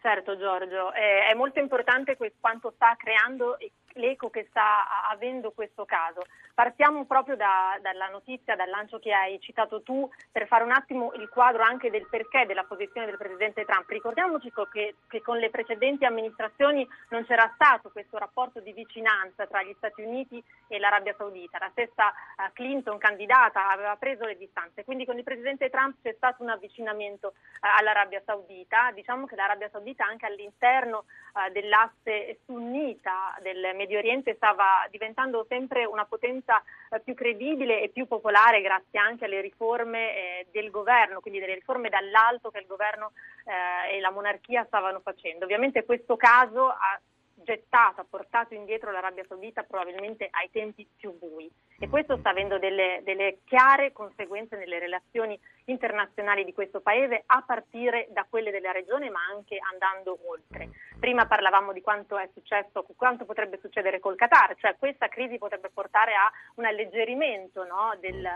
Certo 0.00 0.36
Giorgio, 0.36 0.92
eh, 0.94 1.30
è 1.30 1.34
molto 1.34 1.60
importante 1.60 2.16
quanto 2.40 2.72
sta 2.74 2.96
creando 2.96 3.56
l'eco 3.94 4.30
che 4.30 4.46
sta 4.50 5.08
avendo 5.08 5.52
questo 5.52 5.84
caso. 5.84 6.22
Partiamo 6.54 7.06
proprio 7.06 7.36
da, 7.36 7.78
dalla 7.80 8.08
notizia, 8.08 8.56
dal 8.56 8.68
lancio 8.68 8.98
che 8.98 9.12
hai 9.12 9.40
citato 9.40 9.82
tu, 9.82 10.08
per 10.30 10.46
fare 10.46 10.64
un 10.64 10.72
attimo 10.72 11.12
il 11.14 11.28
quadro 11.28 11.62
anche 11.62 11.90
del 11.90 12.06
perché 12.08 12.46
della 12.46 12.64
posizione 12.64 13.06
del 13.06 13.16
Presidente 13.16 13.64
Trump. 13.64 13.88
Ricordiamoci 13.88 14.52
che, 14.70 14.96
che 15.08 15.22
con 15.22 15.38
le 15.38 15.50
precedenti 15.50 16.04
amministrazioni 16.04 16.86
non 17.08 17.24
c'era 17.26 17.50
stato 17.54 17.90
questo 17.90 18.18
rapporto 18.18 18.60
di 18.60 18.72
vicinanza 18.72 19.46
tra 19.46 19.62
gli 19.62 19.74
Stati 19.76 20.02
Uniti 20.02 20.42
e 20.68 20.78
l'Arabia 20.78 21.14
Saudita. 21.16 21.58
La 21.58 21.70
stessa 21.70 22.08
uh, 22.08 22.52
Clinton, 22.52 22.98
candidata, 22.98 23.70
aveva 23.70 23.96
preso 23.96 24.24
le 24.24 24.36
distanze. 24.36 24.84
Quindi 24.84 25.04
con 25.04 25.16
il 25.16 25.24
Presidente 25.24 25.70
Trump 25.70 25.96
c'è 26.02 26.12
stato 26.14 26.42
un 26.42 26.50
avvicinamento 26.50 27.28
uh, 27.28 27.32
all'Arabia 27.78 28.22
Saudita. 28.24 28.90
Diciamo 28.92 29.26
che 29.26 29.36
l'Arabia 29.36 29.70
Saudita 29.70 30.04
anche 30.04 30.26
all'interno 30.26 31.04
uh, 31.34 31.50
dell'asse 31.50 32.40
sunnita 32.44 33.36
del 33.40 33.74
Medio 33.82 33.98
Oriente 33.98 34.34
stava 34.36 34.86
diventando 34.90 35.44
sempre 35.48 35.84
una 35.84 36.04
potenza 36.04 36.62
eh, 36.90 37.00
più 37.00 37.14
credibile 37.14 37.80
e 37.80 37.88
più 37.88 38.06
popolare 38.06 38.60
grazie 38.60 38.98
anche 39.00 39.24
alle 39.24 39.40
riforme 39.40 40.14
eh, 40.14 40.46
del 40.52 40.70
governo, 40.70 41.20
quindi 41.20 41.40
delle 41.40 41.54
riforme 41.54 41.88
dall'alto 41.88 42.50
che 42.50 42.60
il 42.60 42.66
governo 42.66 43.10
eh, 43.44 43.96
e 43.96 44.00
la 44.00 44.12
monarchia 44.12 44.64
stavano 44.66 45.00
facendo. 45.00 45.44
Ovviamente 45.44 45.84
questo 45.84 46.16
caso 46.16 46.68
ha 46.68 47.00
gettato, 47.34 48.00
ha 48.00 48.06
portato 48.08 48.54
indietro 48.54 48.92
l'Arabia 48.92 49.24
Saudita 49.26 49.64
probabilmente 49.64 50.28
ai 50.30 50.48
tempi 50.52 50.86
più 50.96 51.18
bui 51.18 51.50
e 51.82 51.88
questo 51.88 52.16
sta 52.18 52.30
avendo 52.30 52.60
delle, 52.60 53.00
delle, 53.02 53.38
chiare 53.44 53.90
conseguenze 53.90 54.56
nelle 54.56 54.78
relazioni 54.78 55.36
internazionali 55.64 56.44
di 56.44 56.52
questo 56.52 56.80
paese 56.80 57.24
a 57.26 57.42
partire 57.44 58.06
da 58.12 58.24
quelle 58.30 58.52
della 58.52 58.70
regione 58.70 59.10
ma 59.10 59.18
anche 59.34 59.58
andando 59.72 60.16
oltre. 60.26 60.68
Prima 61.00 61.26
parlavamo 61.26 61.72
di 61.72 61.80
quanto 61.80 62.16
è 62.16 62.28
successo, 62.32 62.86
quanto 62.94 63.24
potrebbe 63.24 63.58
succedere 63.60 63.98
col 63.98 64.14
Qatar, 64.14 64.54
cioè 64.58 64.76
questa 64.78 65.08
crisi 65.08 65.38
potrebbe 65.38 65.70
portare 65.74 66.14
a 66.14 66.30
un 66.54 66.66
alleggerimento 66.66 67.64
no, 67.64 67.96
del, 67.98 68.30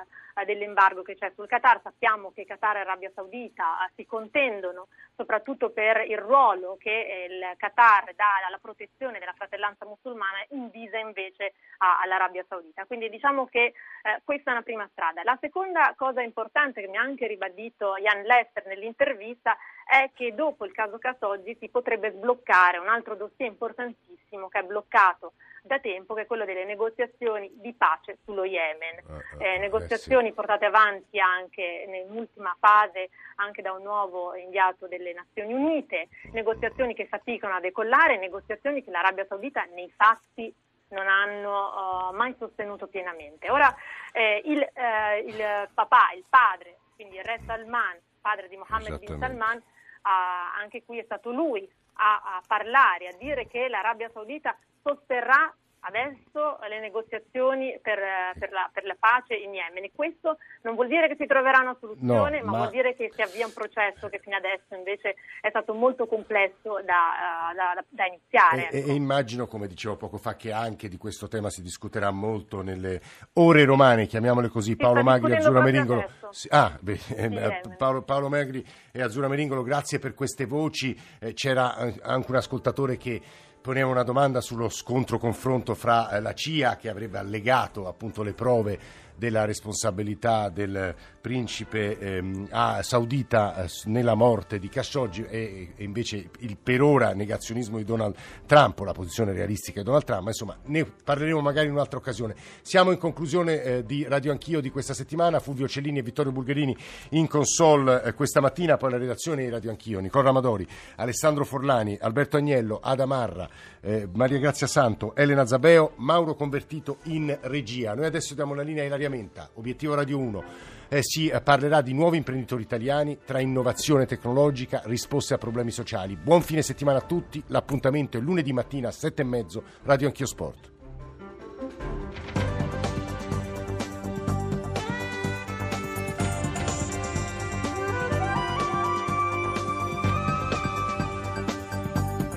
dell'embargo 0.44 1.02
che 1.02 1.14
c'è 1.14 1.30
sul 1.36 1.46
Qatar. 1.46 1.80
Sappiamo 1.84 2.32
che 2.32 2.44
Qatar 2.44 2.78
e 2.78 2.80
Arabia 2.80 3.12
Saudita 3.14 3.88
si 3.94 4.04
contendono 4.06 4.88
soprattutto 5.14 5.70
per 5.70 6.04
il 6.08 6.18
ruolo 6.18 6.76
che 6.78 7.28
il 7.30 7.56
Qatar 7.56 8.12
dà 8.16 8.44
alla 8.48 8.58
protezione 8.58 9.20
della 9.20 9.34
fratellanza 9.36 9.86
musulmana 9.86 10.44
in 10.50 10.68
visa 10.70 10.98
invece 10.98 11.54
all'Arabia 11.78 12.44
Saudita. 12.48 12.84
Quindi 12.86 13.08
diciamo 13.08 13.35
che 13.44 13.74
eh, 14.06 14.20
questa 14.24 14.50
è 14.50 14.52
una 14.54 14.62
prima 14.62 14.88
strada. 14.92 15.22
La 15.24 15.36
seconda 15.40 15.92
cosa 15.96 16.22
importante 16.22 16.80
che 16.80 16.88
mi 16.88 16.96
ha 16.96 17.02
anche 17.02 17.26
ribadito 17.26 17.96
Jan 17.96 18.22
Lester 18.22 18.64
nell'intervista 18.66 19.56
è 19.84 20.10
che 20.14 20.34
dopo 20.34 20.64
il 20.64 20.72
caso 20.72 20.98
Khashoggi 20.98 21.56
si 21.60 21.68
potrebbe 21.68 22.12
sbloccare 22.12 22.78
un 22.78 22.88
altro 22.88 23.14
dossier 23.16 23.48
importantissimo 23.48 24.48
che 24.48 24.60
è 24.60 24.62
bloccato 24.62 25.34
da 25.62 25.78
tempo, 25.80 26.14
che 26.14 26.22
è 26.22 26.26
quello 26.26 26.44
delle 26.44 26.64
negoziazioni 26.64 27.50
di 27.54 27.74
pace 27.74 28.18
sullo 28.24 28.44
Yemen. 28.44 29.02
Uh, 29.06 29.12
uh, 29.12 29.42
eh, 29.42 29.58
negoziazioni 29.58 30.26
eh 30.26 30.30
sì. 30.30 30.34
portate 30.34 30.64
avanti 30.64 31.18
anche 31.18 31.84
nell'ultima 31.88 32.56
fase 32.58 33.10
anche 33.36 33.62
da 33.62 33.72
un 33.72 33.82
nuovo 33.82 34.34
inviato 34.34 34.86
delle 34.86 35.12
Nazioni 35.12 35.52
Unite, 35.52 36.08
negoziazioni 36.32 36.94
che 36.94 37.06
faticano 37.06 37.54
a 37.54 37.60
decollare, 37.60 38.18
negoziazioni 38.18 38.82
che 38.82 38.90
l'Arabia 38.90 39.26
Saudita 39.26 39.64
nei 39.64 39.92
fatti 39.94 40.54
non 40.88 41.08
hanno 41.08 42.10
uh, 42.10 42.14
mai 42.14 42.34
sostenuto 42.38 42.86
pienamente. 42.86 43.50
Ora 43.50 43.74
eh, 44.12 44.42
il, 44.44 44.60
eh, 44.60 45.18
il, 45.20 45.68
papà, 45.74 46.12
il 46.14 46.24
padre, 46.28 46.78
quindi 46.94 47.16
il 47.16 47.24
re 47.24 47.40
Salman, 47.46 47.98
padre 48.20 48.48
di 48.48 48.56
Mohammed 48.56 48.98
bin 48.98 49.18
Salman, 49.18 49.62
anche 50.02 50.84
qui 50.84 50.98
è 50.98 51.02
stato 51.02 51.32
lui 51.32 51.68
a, 51.94 52.36
a 52.36 52.42
parlare, 52.46 53.08
a 53.08 53.16
dire 53.16 53.48
che 53.48 53.68
l'Arabia 53.68 54.08
Saudita 54.12 54.56
sosterrà 54.82 55.52
adesso 55.86 56.58
le 56.68 56.80
negoziazioni 56.80 57.78
per, 57.80 57.98
per, 58.38 58.50
la, 58.50 58.68
per, 58.72 58.84
la, 58.84 58.96
pace 58.98 59.34
in 59.34 59.54
Yemen. 59.54 59.90
Questo 59.94 60.38
non 60.62 60.74
vuol 60.74 60.88
dire 60.88 61.06
che 61.08 61.16
si 61.16 61.26
troverà 61.26 61.60
una 61.60 61.76
soluzione, 61.78 62.40
no, 62.40 62.46
ma, 62.46 62.50
ma, 62.50 62.58
vuol 62.58 62.70
dire 62.70 62.96
che 62.96 63.10
si 63.14 63.22
avvia 63.22 63.46
un 63.46 63.52
processo 63.52 64.08
che 64.08 64.18
fino 64.18 64.36
adesso 64.36 64.74
invece 64.74 65.14
è 65.40 65.48
stato 65.48 65.74
molto 65.74 66.06
complesso 66.06 66.80
da, 66.84 67.52
da, 67.54 67.84
da 67.88 68.06
iniziare. 68.06 68.70
E, 68.70 68.78
ecco. 68.78 68.90
e, 68.90 68.94
immagino, 68.94 69.46
come 69.46 69.68
dicevo 69.68 69.96
poco 69.96 70.18
fa, 70.18 70.34
che 70.34 70.50
anche 70.52 70.88
di 70.88 70.96
questo 70.96 71.28
tema 71.28 71.50
si 71.50 71.62
discuterà 71.62 72.10
molto 72.10 72.62
nelle 72.62 73.00
ore 73.34 73.64
romane, 73.64 74.06
chiamiamole 74.06 74.48
così, 74.48 74.74
Paolo 74.76 75.02
Magri 75.02 75.32
e 75.32 75.36
Azzurra 75.36 75.62
Meringolo. 75.62 76.04
Ah, 76.48 76.76
beh, 76.80 77.00
eh, 77.16 77.60
Paolo, 77.76 78.02
Paolo, 78.02 78.28
Magri 78.28 78.64
e 78.90 79.02
Azzurra 79.02 79.28
Meringolo, 79.28 79.62
grazie 79.62 79.98
per 79.98 80.14
queste 80.14 80.46
voci. 80.46 80.98
Eh, 81.20 81.32
c'era 81.32 81.74
anche 82.02 82.30
un 82.30 82.36
ascoltatore 82.36 82.96
che 82.96 83.22
poneva 83.66 83.90
una 83.90 84.04
domanda 84.04 84.40
sullo 84.40 84.68
scontro 84.68 85.18
confronto 85.18 85.74
fra 85.74 86.08
eh, 86.10 86.20
la 86.20 86.34
CIA 86.34 86.76
che 86.76 86.88
avrebbe 86.88 87.18
allegato 87.18 87.88
appunto 87.88 88.22
le 88.22 88.32
prove 88.32 88.78
della 89.16 89.44
responsabilità 89.44 90.48
del 90.48 90.94
principe 91.26 91.98
ehm, 91.98 92.80
saudita 92.82 93.64
eh, 93.64 93.68
nella 93.86 94.14
morte 94.14 94.60
di 94.60 94.68
Khashoggi 94.68 95.24
e, 95.24 95.72
e, 95.74 95.82
invece 95.82 96.30
il 96.38 96.56
per 96.56 96.82
ora 96.82 97.14
negazionismo 97.14 97.78
di 97.78 97.84
Donald 97.84 98.14
Trump, 98.46 98.78
la 98.80 98.92
posizione 98.92 99.32
realistica 99.32 99.80
di 99.80 99.86
Donald 99.86 100.04
Trump, 100.04 100.22
ma 100.22 100.28
insomma 100.28 100.56
ne 100.66 100.84
parleremo 100.84 101.40
magari 101.40 101.66
in 101.66 101.72
un'altra 101.72 101.98
occasione. 101.98 102.36
Siamo 102.62 102.92
in 102.92 102.98
conclusione 102.98 103.62
eh, 103.62 103.84
di 103.84 104.04
Radio 104.08 104.30
Anch'io 104.30 104.60
di 104.60 104.70
questa 104.70 104.94
settimana, 104.94 105.40
Fulvio 105.40 105.66
Cellini 105.66 105.98
e 105.98 106.02
Vittorio 106.02 106.30
Bulgherini 106.30 106.76
in 107.10 107.26
console 107.26 108.02
eh, 108.04 108.14
questa 108.14 108.40
mattina, 108.40 108.76
poi 108.76 108.92
la 108.92 108.98
redazione 108.98 109.42
di 109.42 109.48
Radio 109.48 109.70
Anch'io, 109.70 109.98
Nicola 109.98 110.26
Ramadori, 110.26 110.64
Alessandro 110.96 111.44
Forlani, 111.44 111.98
Alberto 112.00 112.36
Agnello, 112.36 112.78
Ada 112.80 113.06
Marra, 113.06 113.48
eh, 113.80 114.08
Maria 114.12 114.38
Grazia 114.38 114.66
Santo, 114.66 115.14
Elena 115.16 115.44
Zabeo, 115.44 115.94
Mauro 115.96 116.34
Convertito 116.34 116.98
in 117.04 117.36
regia. 117.42 117.94
Noi 117.94 118.06
adesso 118.06 118.34
diamo 118.34 118.54
la 118.54 118.62
linea 118.62 118.82
a 118.84 118.86
Ilaria 118.86 119.05
Menta, 119.08 119.50
obiettivo 119.54 119.94
Radio 119.94 120.18
1. 120.18 120.44
Eh, 120.88 121.02
si 121.02 121.28
eh, 121.28 121.40
parlerà 121.40 121.80
di 121.80 121.92
nuovi 121.92 122.16
imprenditori 122.16 122.62
italiani 122.62 123.18
tra 123.24 123.40
innovazione 123.40 124.06
tecnologica, 124.06 124.82
risposte 124.84 125.34
a 125.34 125.38
problemi 125.38 125.70
sociali. 125.70 126.16
Buon 126.16 126.42
fine 126.42 126.62
settimana 126.62 126.98
a 126.98 127.02
tutti, 127.02 127.42
l'appuntamento 127.48 128.18
è 128.18 128.20
lunedì 128.20 128.52
mattina 128.52 128.88
a 128.88 128.92
sette 128.92 129.22
e 129.22 129.24
mezzo, 129.24 129.62
Radio 129.82 130.06
Anch'io 130.08 130.26
Sport. 130.26 130.74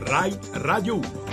RAI 0.09 0.39
Radio 0.53 0.95
1 0.95 1.28